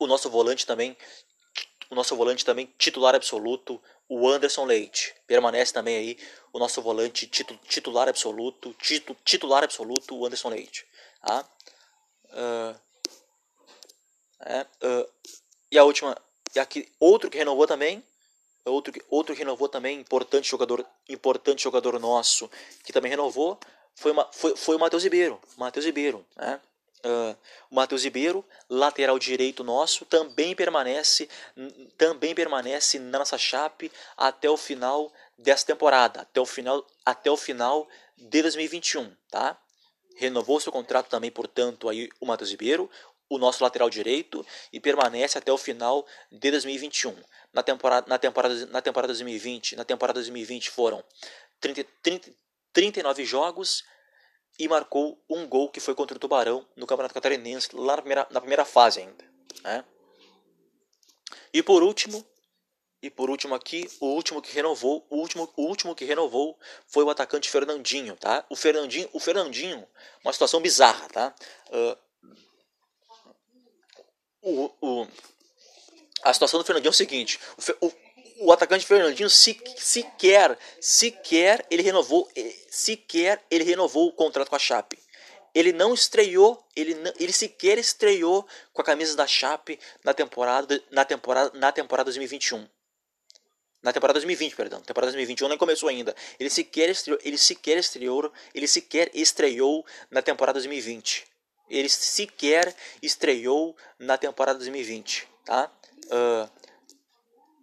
o 0.00 0.06
nosso 0.06 0.28
volante 0.28 0.66
também, 0.66 0.96
o 1.92 1.94
nosso 1.94 2.16
volante 2.16 2.42
também 2.42 2.72
titular 2.78 3.14
absoluto, 3.14 3.78
o 4.08 4.26
Anderson 4.26 4.64
Leite. 4.64 5.14
Permanece 5.26 5.74
também 5.74 5.94
aí 5.94 6.18
o 6.50 6.58
nosso 6.58 6.80
volante 6.80 7.26
titu, 7.26 7.54
titular 7.68 8.08
absoluto, 8.08 8.74
titu, 8.80 9.14
titular 9.22 9.62
absoluto, 9.62 10.16
o 10.16 10.24
Anderson 10.24 10.48
Leite. 10.48 10.86
Tá? 11.20 11.46
Uh, 12.30 12.80
é, 14.40 14.62
uh, 14.62 15.08
e 15.70 15.78
a 15.78 15.84
última, 15.84 16.16
e 16.56 16.58
aqui 16.58 16.90
outro 16.98 17.28
que 17.28 17.36
renovou 17.36 17.66
também, 17.66 18.02
outro, 18.64 18.94
outro 19.10 19.34
que 19.34 19.40
renovou 19.40 19.68
também, 19.68 20.00
importante 20.00 20.48
jogador, 20.48 20.86
importante 21.10 21.62
jogador 21.62 22.00
nosso, 22.00 22.50
que 22.84 22.92
também 22.92 23.10
renovou, 23.10 23.60
foi, 23.94 24.12
uma, 24.12 24.26
foi, 24.32 24.56
foi 24.56 24.76
o 24.76 24.78
Matheus 24.78 25.04
Ribeiro. 25.04 25.38
Matheus 25.58 25.84
Ribeiro, 25.84 26.24
né? 26.36 26.58
Uh, 27.04 27.36
o 27.68 27.74
Matheus 27.74 28.04
Ribeiro, 28.04 28.44
lateral 28.70 29.18
direito 29.18 29.64
nosso, 29.64 30.04
também 30.04 30.54
permanece, 30.54 31.28
também 31.98 32.32
permanece 32.32 32.98
na 33.00 33.18
nossa 33.18 33.36
chape 33.36 33.90
até 34.16 34.48
o 34.48 34.56
final 34.56 35.12
dessa 35.36 35.66
temporada, 35.66 36.20
até 36.20 36.40
o 36.40 36.46
final, 36.46 36.86
até 37.04 37.28
o 37.28 37.36
final 37.36 37.88
de 38.16 38.40
2021, 38.42 39.12
tá? 39.28 39.58
Renovou 40.14 40.60
seu 40.60 40.70
contrato 40.70 41.08
também, 41.08 41.30
portanto, 41.30 41.88
aí 41.88 42.08
o 42.20 42.26
Matheus 42.26 42.50
Ribeiro, 42.50 42.88
o 43.28 43.38
nosso 43.38 43.64
lateral 43.64 43.90
direito, 43.90 44.46
e 44.72 44.78
permanece 44.78 45.36
até 45.36 45.50
o 45.50 45.58
final 45.58 46.06
de 46.30 46.50
2021. 46.50 47.16
Na 47.52 47.62
temporada, 47.62 48.06
na 48.08 48.18
temporada, 48.18 48.66
na 48.66 48.80
temporada 48.80 49.12
2020, 49.12 49.74
na 49.74 49.84
temporada 49.84 50.20
2020 50.20 50.70
foram 50.70 51.02
30, 51.60 51.84
30, 52.02 52.30
39 52.72 53.24
jogos 53.24 53.84
e 54.58 54.68
marcou 54.68 55.22
um 55.28 55.46
gol 55.46 55.68
que 55.68 55.80
foi 55.80 55.94
contra 55.94 56.16
o 56.16 56.20
Tubarão 56.20 56.66
no 56.76 56.86
Campeonato 56.86 57.14
Catarinense, 57.14 57.74
lá 57.74 57.96
na 57.96 58.02
primeira, 58.02 58.26
na 58.30 58.40
primeira 58.40 58.64
fase 58.64 59.00
ainda. 59.00 59.24
Né? 59.62 59.84
E 61.52 61.62
por 61.62 61.82
último, 61.82 62.24
e 63.02 63.10
por 63.10 63.28
último 63.28 63.54
aqui, 63.54 63.88
o 64.00 64.06
último 64.06 64.40
que 64.40 64.52
renovou, 64.52 65.06
o 65.10 65.16
último, 65.16 65.52
o 65.56 65.62
último 65.62 65.94
que 65.94 66.04
renovou 66.04 66.58
foi 66.86 67.04
o 67.04 67.10
atacante 67.10 67.50
Fernandinho, 67.50 68.16
tá? 68.16 68.46
O 68.48 68.54
Fernandinho, 68.54 69.08
o 69.12 69.18
Fernandinho, 69.18 69.86
uma 70.24 70.32
situação 70.32 70.60
bizarra, 70.60 71.08
tá? 71.08 71.34
Uh, 71.68 71.98
o, 74.42 74.70
o, 74.80 75.08
a 76.22 76.32
situação 76.32 76.60
do 76.60 76.64
Fernandinho 76.64 76.90
é 76.90 76.90
o 76.90 76.94
seguinte: 76.94 77.40
o, 77.80 77.92
o, 78.46 78.52
atacante 78.52 78.86
Fernandinho 78.86 79.30
se, 79.30 79.58
sequer, 79.76 80.58
sequer 80.80 81.64
ele 81.70 81.82
renovou, 81.82 82.28
eh, 82.36 82.54
sequer 82.68 83.42
ele 83.50 83.64
renovou 83.64 84.08
o 84.08 84.12
contrato 84.12 84.48
com 84.48 84.56
a 84.56 84.58
Chape. 84.58 84.98
Ele 85.54 85.72
não 85.72 85.92
estreou, 85.92 86.64
ele, 86.74 86.96
ele 87.18 87.32
sequer 87.32 87.78
estreou 87.78 88.46
com 88.72 88.80
a 88.80 88.84
camisa 88.84 89.14
da 89.14 89.26
Chape 89.26 89.78
na 90.02 90.14
temporada, 90.14 90.82
na 90.90 91.04
temporada, 91.04 91.58
na 91.58 91.70
temporada 91.70 92.04
2021. 92.06 92.66
Na 93.82 93.92
temporada 93.92 94.18
2020, 94.20 94.54
perdão. 94.54 94.80
Temporada 94.80 95.10
2021 95.12 95.48
nem 95.48 95.58
começou 95.58 95.88
ainda. 95.88 96.14
Ele 96.38 96.48
sequer 96.48 96.88
estreou, 96.88 97.18
ele 97.22 97.36
sequer 97.36 97.78
estreou, 97.78 98.32
ele 98.54 98.68
sequer 98.68 99.10
estreou 99.12 99.84
na 100.10 100.22
temporada 100.22 100.58
2020. 100.58 101.26
Ele 101.68 101.88
sequer 101.88 102.74
estreou 103.02 103.76
na 103.98 104.16
temporada 104.16 104.58
2020, 104.58 105.28
tá? 105.44 105.70
Uh, 106.06 106.62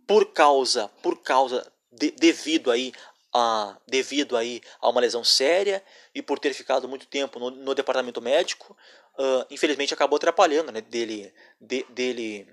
por 0.09 0.25
causa, 0.33 0.87
por 1.03 1.21
causa 1.21 1.71
de, 1.91 2.09
devido 2.09 2.71
aí 2.71 2.91
a, 3.31 3.77
devido 3.85 4.35
aí 4.35 4.59
a 4.81 4.89
uma 4.89 5.01
lesão 5.01 5.23
séria 5.23 5.83
e 6.15 6.21
por 6.23 6.39
ter 6.39 6.51
ficado 6.55 6.89
muito 6.89 7.05
tempo 7.05 7.37
no, 7.37 7.51
no 7.51 7.75
departamento 7.75 8.19
médico, 8.19 8.75
uh, 9.19 9.45
infelizmente 9.51 9.93
acabou 9.93 10.17
atrapalhando, 10.17 10.71
né, 10.71 10.81
dele, 10.81 11.31
de, 11.61 11.85
dele 11.89 12.51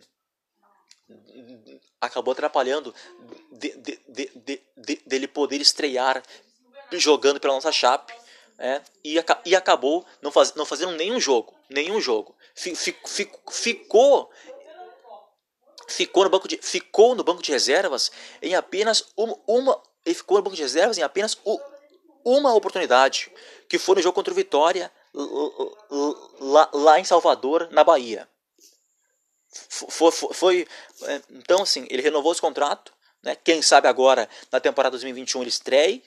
acabou 1.99 2.33
atrapalhando 2.33 2.95
de, 3.51 3.71
de, 3.79 4.01
de, 4.07 4.63
de, 4.77 5.03
dele 5.07 5.27
poder 5.27 5.59
estrear 5.59 6.23
jogando 6.93 7.41
pela 7.41 7.55
nossa 7.55 7.73
chape 7.73 8.13
né? 8.59 8.83
e, 9.03 9.17
e 9.47 9.57
acabou 9.57 10.05
não, 10.21 10.31
faz, 10.31 10.53
não 10.55 10.67
fazendo 10.67 10.93
nenhum 10.93 11.19
jogo 11.19 11.55
nenhum 11.71 12.01
jogo 12.01 12.37
ficou 13.51 14.31
ficou 15.89 16.25
no 16.25 16.31
banco 16.31 16.49
de, 16.49 16.59
ficou 16.59 17.15
no 17.15 17.25
banco 17.25 17.43
de 17.43 17.53
reservas 17.53 18.11
em 18.43 18.55
apenas 18.55 19.07
uma, 19.17 19.37
uma 19.47 19.83
ficou 20.15 20.39
no 20.39 20.45
banco 20.45 20.57
de 20.57 20.63
reservas 20.63 20.99
em 20.99 21.03
apenas 21.03 21.37
uma 22.25 22.55
oportunidade, 22.55 23.31
que 23.69 23.79
foi 23.79 23.97
no 23.97 24.03
jogo 24.03 24.15
contra 24.15 24.33
o 24.33 24.37
Vitória 24.37 24.91
lá, 26.41 26.69
lá 26.73 27.01
em 27.01 27.05
Salvador, 27.05 27.69
na 27.71 27.85
Bahia. 27.85 28.29
Foi, 29.71 30.13
foi, 30.13 30.35
foi, 30.35 30.69
é, 31.05 31.23
então 31.31 31.63
assim, 31.63 31.87
ele 31.89 32.03
renovou 32.03 32.33
esse 32.33 32.41
contrato, 32.41 32.93
né? 33.23 33.35
Quem 33.37 33.63
sabe 33.63 33.89
agora 33.89 34.29
na 34.53 34.61
temporada 34.61 34.93
2021 34.93 35.41
ele 35.41 35.49
estreie, 35.49 36.03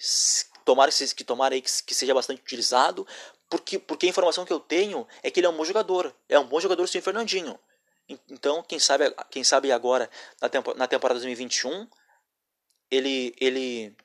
tomara 0.64 0.92
que 0.92 1.24
tomara 1.24 1.56
aí 1.56 1.62
que, 1.62 1.72
que 1.84 1.96
seja 1.96 2.14
bastante 2.14 2.42
utilizado, 2.42 3.08
porque 3.50 3.80
porque 3.80 4.06
a 4.06 4.10
informação 4.10 4.46
que 4.46 4.54
eu 4.54 4.60
tenho 4.60 5.08
é 5.24 5.32
que 5.32 5.40
ele 5.40 5.48
é 5.48 5.50
um 5.50 5.58
bom 5.58 5.66
jogador, 5.66 6.14
é 6.28 6.38
um 6.38 6.46
bom 6.46 6.60
jogador 6.60 6.88
sim, 6.88 7.02
Fernandinho. 7.02 7.60
Então, 8.28 8.64
quem 8.64 8.80
sabe, 8.80 9.14
quem 9.30 9.44
sabe 9.44 9.72
agora, 9.72 10.10
na, 10.42 10.50
tempo, 10.50 10.74
na 10.74 10.88
temporada 10.88 11.20
2021, 11.20 11.88
ele, 12.90 13.36
ele, 13.40 13.96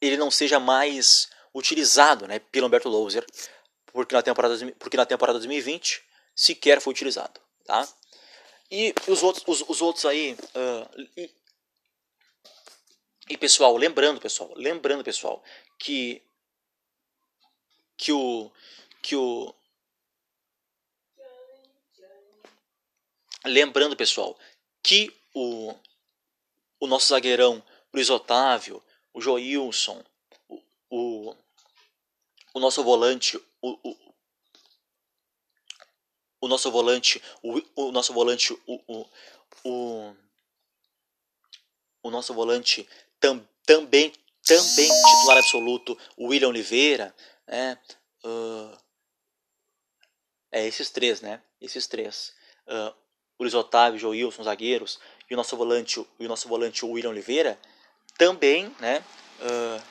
ele 0.00 0.16
não 0.16 0.30
seja 0.30 0.58
mais 0.58 1.28
utilizado 1.54 2.26
né, 2.26 2.40
pelo 2.40 2.66
Humberto 2.66 2.88
Louser, 2.88 3.24
porque 3.86 4.14
na 4.14 4.22
temporada, 4.22 4.54
porque 4.78 4.96
na 4.96 5.06
temporada 5.06 5.38
2020 5.38 6.04
sequer 6.34 6.80
foi 6.80 6.92
utilizado. 6.92 7.40
Tá? 7.64 7.88
E 8.70 8.92
os 9.06 9.22
outros, 9.22 9.44
os, 9.46 9.68
os 9.68 9.80
outros 9.80 10.04
aí. 10.04 10.34
Uh, 10.34 11.08
e, 11.16 11.30
e 13.28 13.36
pessoal, 13.36 13.76
lembrando, 13.76 14.20
pessoal, 14.20 14.52
lembrando, 14.56 15.02
pessoal, 15.04 15.42
que 15.78 16.22
que 17.96 18.12
o 18.12 18.52
que 19.02 19.16
o 19.16 19.54
Lembrando, 23.46 23.96
pessoal, 23.96 24.38
que 24.82 25.14
o, 25.34 25.74
o 26.80 26.86
nosso 26.86 27.08
zagueirão 27.08 27.62
Luiz 27.92 28.10
Otávio, 28.10 28.82
o 29.14 29.20
Joilson, 29.20 30.04
o, 30.48 30.62
o, 30.90 31.36
o 32.54 32.60
nosso 32.60 32.82
volante, 32.82 33.36
o, 33.62 33.78
o, 33.82 33.96
o 36.42 36.48
nosso 36.48 36.70
volante, 36.70 37.22
o, 37.42 37.62
o 37.74 37.92
nosso 37.92 38.12
volante, 38.12 38.52
o, 38.66 39.06
o, 39.64 40.16
o, 42.02 42.10
nosso 42.10 42.34
volante 42.34 42.88
tam, 43.18 43.46
também 43.64 44.12
também 44.46 44.88
titular 44.88 45.38
absoluto, 45.38 45.98
o 46.16 46.28
William 46.28 46.48
Oliveira, 46.48 47.14
né? 47.48 47.76
Uh, 48.24 48.78
é 50.52 50.64
esses 50.66 50.88
três, 50.90 51.20
né? 51.20 51.42
Esses 51.60 51.86
três. 51.88 52.32
O 52.66 53.05
Luiz 53.38 53.54
Otávio, 53.54 53.96
o 53.96 53.98
Joilson, 53.98 54.42
zagueiros, 54.42 54.98
e 55.30 55.34
o 55.34 55.36
nosso 55.36 55.56
volante, 55.56 56.04
e 56.18 56.26
o 56.26 56.28
nosso 56.28 56.48
volante 56.48 56.84
o 56.84 56.90
William 56.90 57.10
Oliveira, 57.10 57.58
também, 58.16 58.74
né? 58.80 59.04
Uh, 59.40 59.82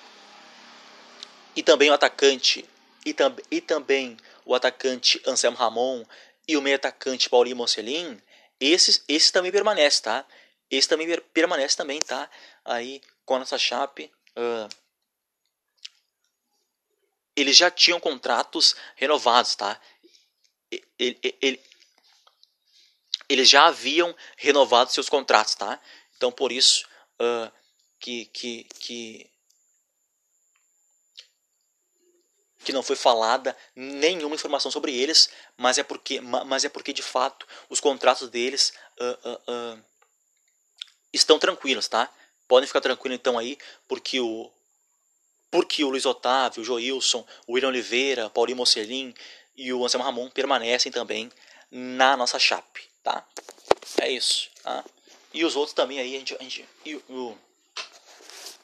e 1.55 1.63
também 1.63 1.89
o 1.89 1.93
atacante, 1.93 2.67
e, 3.05 3.13
tam, 3.13 3.35
e 3.51 3.61
também 3.61 4.17
o 4.45 4.55
atacante 4.55 5.21
Anselmo 5.25 5.57
Ramon 5.57 6.03
e 6.47 6.57
o 6.57 6.61
meio 6.61 6.75
atacante 6.75 7.29
Paulinho 7.29 7.55
Mocelin, 7.55 8.19
esses, 8.59 9.03
esses 9.07 9.31
também 9.31 9.51
permanecem, 9.51 10.03
tá? 10.03 10.25
Esse 10.69 10.87
também 10.87 11.07
permanece 11.33 11.77
também, 11.77 12.01
tá? 12.01 12.29
Aí 12.63 13.01
com 13.25 13.35
a 13.35 13.39
nossa 13.39 13.57
chape. 13.57 14.11
Uh, 14.37 14.69
eles 17.35 17.57
já 17.57 17.69
tinham 17.69 17.99
contratos 17.99 18.75
renovados, 18.95 19.55
tá? 19.55 19.79
Ele, 20.97 21.19
ele, 21.41 21.61
eles 23.27 23.49
já 23.49 23.67
haviam 23.67 24.15
renovado 24.37 24.91
seus 24.91 25.09
contratos, 25.09 25.55
tá? 25.55 25.79
Então 26.17 26.31
por 26.31 26.51
isso 26.51 26.85
uh, 27.19 27.51
que, 27.99 28.25
que, 28.25 28.67
que 28.79 29.29
que 32.65 32.73
não 32.73 32.81
foi 32.81 32.95
falada 32.95 33.55
nenhuma 33.75 34.33
informação 34.33 34.71
sobre 34.71 34.91
eles, 34.91 35.29
mas 35.55 35.77
é 35.77 35.83
porque, 35.83 36.19
mas 36.19 36.65
é 36.65 36.69
porque 36.69 36.91
de 36.91 37.03
fato 37.03 37.45
os 37.69 37.79
contratos 37.79 38.27
deles 38.27 38.73
uh, 38.99 39.31
uh, 39.51 39.83
estão 41.13 41.37
tranquilos, 41.37 41.87
tá? 41.87 42.11
Podem 42.47 42.65
ficar 42.65 42.81
tranquilos 42.81 43.15
então 43.15 43.37
aí, 43.37 43.57
porque 43.87 44.19
o 44.19 44.51
porque 45.51 45.85
o 45.85 45.89
Luiz 45.89 46.05
Otávio, 46.05 46.61
o 46.61 46.65
Joilson, 46.65 47.25
o 47.47 47.53
William 47.53 47.69
Oliveira, 47.69 48.29
Paulinho 48.29 48.57
Mocelin 48.57 49.13
e 49.55 49.71
o 49.71 49.85
Anselmo 49.85 50.03
Ramon 50.03 50.29
permanecem 50.29 50.91
também 50.91 51.31
na 51.71 52.17
nossa 52.17 52.37
chape, 52.37 52.89
tá? 53.05 53.25
É 54.01 54.09
isso, 54.09 54.49
tá? 54.61 54.83
E 55.33 55.45
os 55.45 55.55
outros 55.55 55.73
também 55.73 55.99
aí, 55.99 56.15
a 56.15 56.19
gente, 56.19 56.35
a 56.35 56.43
gente 56.43 56.67
e, 56.83 56.95
o, 56.95 57.37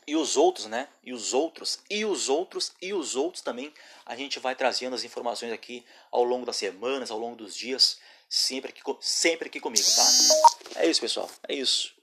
e 0.08 0.16
os 0.16 0.36
outros, 0.36 0.66
né? 0.66 0.90
E 1.04 1.14
os 1.14 1.34
outros, 1.34 1.80
e 1.90 2.04
os 2.04 2.28
outros, 2.28 2.74
e 2.82 2.94
os 2.94 3.16
outros 3.16 3.42
também, 3.42 3.74
a 4.06 4.16
gente 4.16 4.40
vai 4.40 4.56
trazendo 4.56 4.96
as 4.96 5.04
informações 5.04 5.54
aqui 5.54 5.86
ao 6.12 6.24
longo 6.24 6.46
das 6.46 6.56
semanas, 6.56 7.12
ao 7.12 7.20
longo 7.20 7.36
dos 7.36 7.56
dias, 7.56 8.00
sempre 8.28 8.72
aqui, 8.72 8.82
sempre 9.00 9.48
aqui 9.48 9.60
comigo, 9.60 9.86
tá? 9.86 10.82
É 10.82 10.90
isso, 10.90 11.00
pessoal, 11.00 11.30
é 11.48 11.54
isso. 11.54 11.94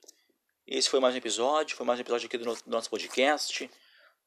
Esse 0.67 0.89
foi 0.89 1.01
mais 1.01 1.15
um 1.15 1.19
episódio, 1.19 1.77
foi 1.77 1.85
mais 1.85 1.99
um 1.99 2.03
episódio 2.03 2.27
aqui 2.27 2.39
do 2.39 2.57
nosso 2.67 2.89
podcast 2.89 3.69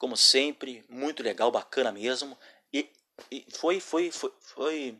como 0.01 0.17
sempre, 0.17 0.83
muito 0.89 1.21
legal, 1.21 1.51
bacana 1.51 1.91
mesmo. 1.91 2.35
E, 2.73 2.89
e 3.29 3.45
foi, 3.51 3.79
foi, 3.79 4.09
foi, 4.09 4.33
foi, 4.39 4.99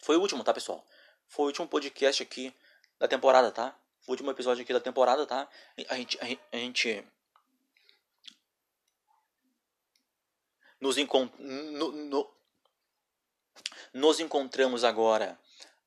foi 0.00 0.16
o 0.16 0.20
último, 0.20 0.44
tá, 0.44 0.54
pessoal? 0.54 0.86
Foi 1.28 1.44
o 1.44 1.46
último 1.48 1.68
podcast 1.68 2.22
aqui 2.22 2.54
da 2.98 3.06
temporada, 3.06 3.50
tá? 3.50 3.76
Foi 4.00 4.12
o 4.12 4.14
último 4.14 4.30
episódio 4.30 4.62
aqui 4.62 4.72
da 4.72 4.80
temporada, 4.80 5.26
tá? 5.26 5.48
A 5.88 5.94
gente, 5.94 6.18
a, 6.20 6.56
gente 6.56 7.04
nos, 10.80 10.96
encont 10.96 11.30
no, 11.38 11.92
no, 11.92 12.34
nos 13.92 14.20
encontramos 14.20 14.84
agora 14.84 15.38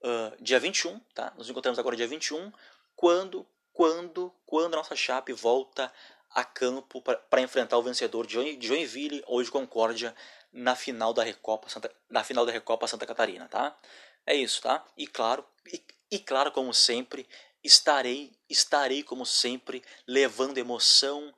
uh, 0.01 0.43
dia 0.43 0.59
21, 0.59 0.99
tá? 1.15 1.33
Nos 1.35 1.49
encontramos 1.49 1.79
agora 1.79 1.95
dia 1.95 2.07
21, 2.07 2.51
quando, 2.95 3.45
quando, 3.73 4.33
quando 4.45 4.75
a 4.75 4.77
nossa 4.77 4.95
chape 4.95 5.33
volta 5.33 5.91
a 6.29 6.43
campo 6.43 7.01
para 7.01 7.41
enfrentar 7.41 7.77
o 7.77 7.83
vencedor 7.83 8.25
de 8.25 8.57
Joinville 8.65 9.23
ou 9.27 9.43
de 9.43 9.51
Concórdia 9.51 10.15
na 10.51 10.75
final 10.75 11.13
da 11.13 11.23
Recopa 11.23 11.67
Santa, 11.69 11.93
na 12.09 12.23
final 12.23 12.45
da 12.45 12.51
Recopa 12.51 12.87
Santa 12.87 13.05
Catarina, 13.05 13.47
tá? 13.47 13.77
É 14.25 14.35
isso, 14.35 14.61
tá? 14.61 14.85
E 14.97 15.07
claro, 15.07 15.45
e, 15.71 15.83
e 16.11 16.19
claro 16.19 16.51
como 16.51 16.73
sempre, 16.73 17.27
estarei 17.63 18.31
estarei 18.49 19.01
como 19.01 19.25
sempre 19.25 19.83
levando 20.05 20.57
emoção, 20.57 21.33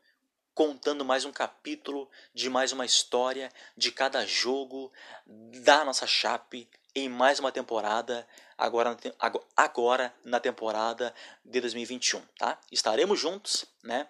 contando 0.53 1.05
mais 1.05 1.25
um 1.25 1.31
capítulo 1.31 2.09
de 2.33 2.49
mais 2.49 2.71
uma 2.71 2.85
história 2.85 3.51
de 3.77 3.91
cada 3.91 4.25
jogo 4.25 4.91
da 5.25 5.83
nossa 5.85 6.07
chape 6.07 6.67
em 6.95 7.09
mais 7.09 7.39
uma 7.39 7.51
temporada 7.51 8.27
agora 8.57 8.97
agora 9.55 10.13
na 10.23 10.39
temporada 10.39 11.13
de 11.43 11.61
2021, 11.61 12.21
tá? 12.37 12.59
Estaremos 12.71 13.19
juntos, 13.19 13.65
né? 13.83 14.07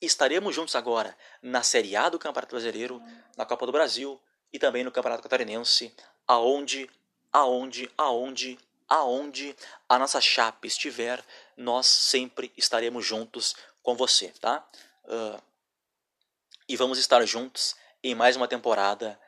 estaremos 0.00 0.54
juntos 0.54 0.74
agora 0.74 1.16
na 1.42 1.62
Série 1.62 1.96
A 1.96 2.08
do 2.08 2.18
Campeonato 2.18 2.54
Brasileiro, 2.54 3.02
na 3.36 3.44
Copa 3.46 3.66
do 3.66 3.72
Brasil 3.72 4.20
e 4.52 4.58
também 4.58 4.84
no 4.84 4.92
Campeonato 4.92 5.22
Catarinense, 5.22 5.94
aonde, 6.26 6.88
aonde, 7.36 7.90
aonde, 7.98 8.58
aonde 8.88 9.54
a 9.86 9.98
nossa 9.98 10.22
chapa 10.22 10.66
estiver, 10.66 11.22
nós 11.54 11.86
sempre 11.86 12.50
estaremos 12.56 13.04
juntos 13.04 13.54
com 13.82 13.94
você, 13.94 14.28
tá? 14.40 14.66
Uh, 15.04 15.42
e 16.66 16.76
vamos 16.76 16.98
estar 16.98 17.22
juntos 17.26 17.76
em 18.02 18.14
mais 18.14 18.36
uma 18.36 18.48
temporada, 18.48 19.20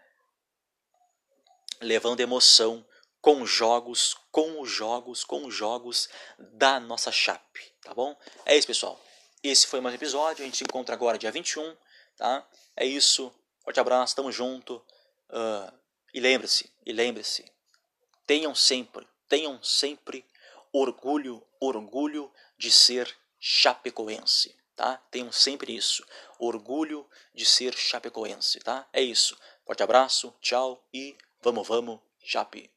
levando 1.83 2.21
emoção 2.21 2.83
com 3.21 3.45
jogos, 3.45 4.17
com 4.33 4.63
os 4.63 4.71
jogos, 4.71 5.23
com 5.23 5.45
os 5.45 5.55
jogos 5.55 6.09
da 6.39 6.81
nossa 6.81 7.13
chape, 7.13 7.75
tá 7.83 7.93
bom? 7.93 8.17
É 8.47 8.57
isso, 8.57 8.67
pessoal. 8.67 8.99
Esse 9.43 9.67
foi 9.67 9.83
mais 9.83 9.93
um 9.93 9.97
episódio. 9.97 10.43
A 10.43 10.47
gente 10.47 10.57
se 10.57 10.65
encontra 10.65 10.95
agora 10.95 11.19
dia 11.19 11.31
21. 11.31 11.77
Tá? 12.17 12.49
É 12.75 12.87
isso. 12.87 13.31
Forte 13.63 13.79
abraço, 13.79 14.17
tamo 14.17 14.33
junto. 14.33 14.77
Uh, 15.29 15.71
e 16.15 16.21
lembre-se, 16.21 16.73
e 16.87 16.93
lembre-se, 16.93 17.45
tenham 18.29 18.55
sempre, 18.55 19.09
tenham 19.26 19.61
sempre 19.62 20.22
orgulho, 20.70 21.43
orgulho 21.59 22.31
de 22.59 22.70
ser 22.70 23.16
chapecoense, 23.41 24.55
tá? 24.76 24.99
Tenham 25.11 25.33
sempre 25.33 25.74
isso, 25.74 26.07
orgulho 26.39 27.09
de 27.35 27.47
ser 27.47 27.74
chapecoense, 27.74 28.61
tá? 28.61 28.87
É 28.93 29.01
isso. 29.01 29.35
Forte 29.64 29.83
abraço, 29.83 30.35
tchau 30.43 30.87
e 30.93 31.16
vamos, 31.41 31.66
vamos, 31.66 32.01
chape. 32.22 32.70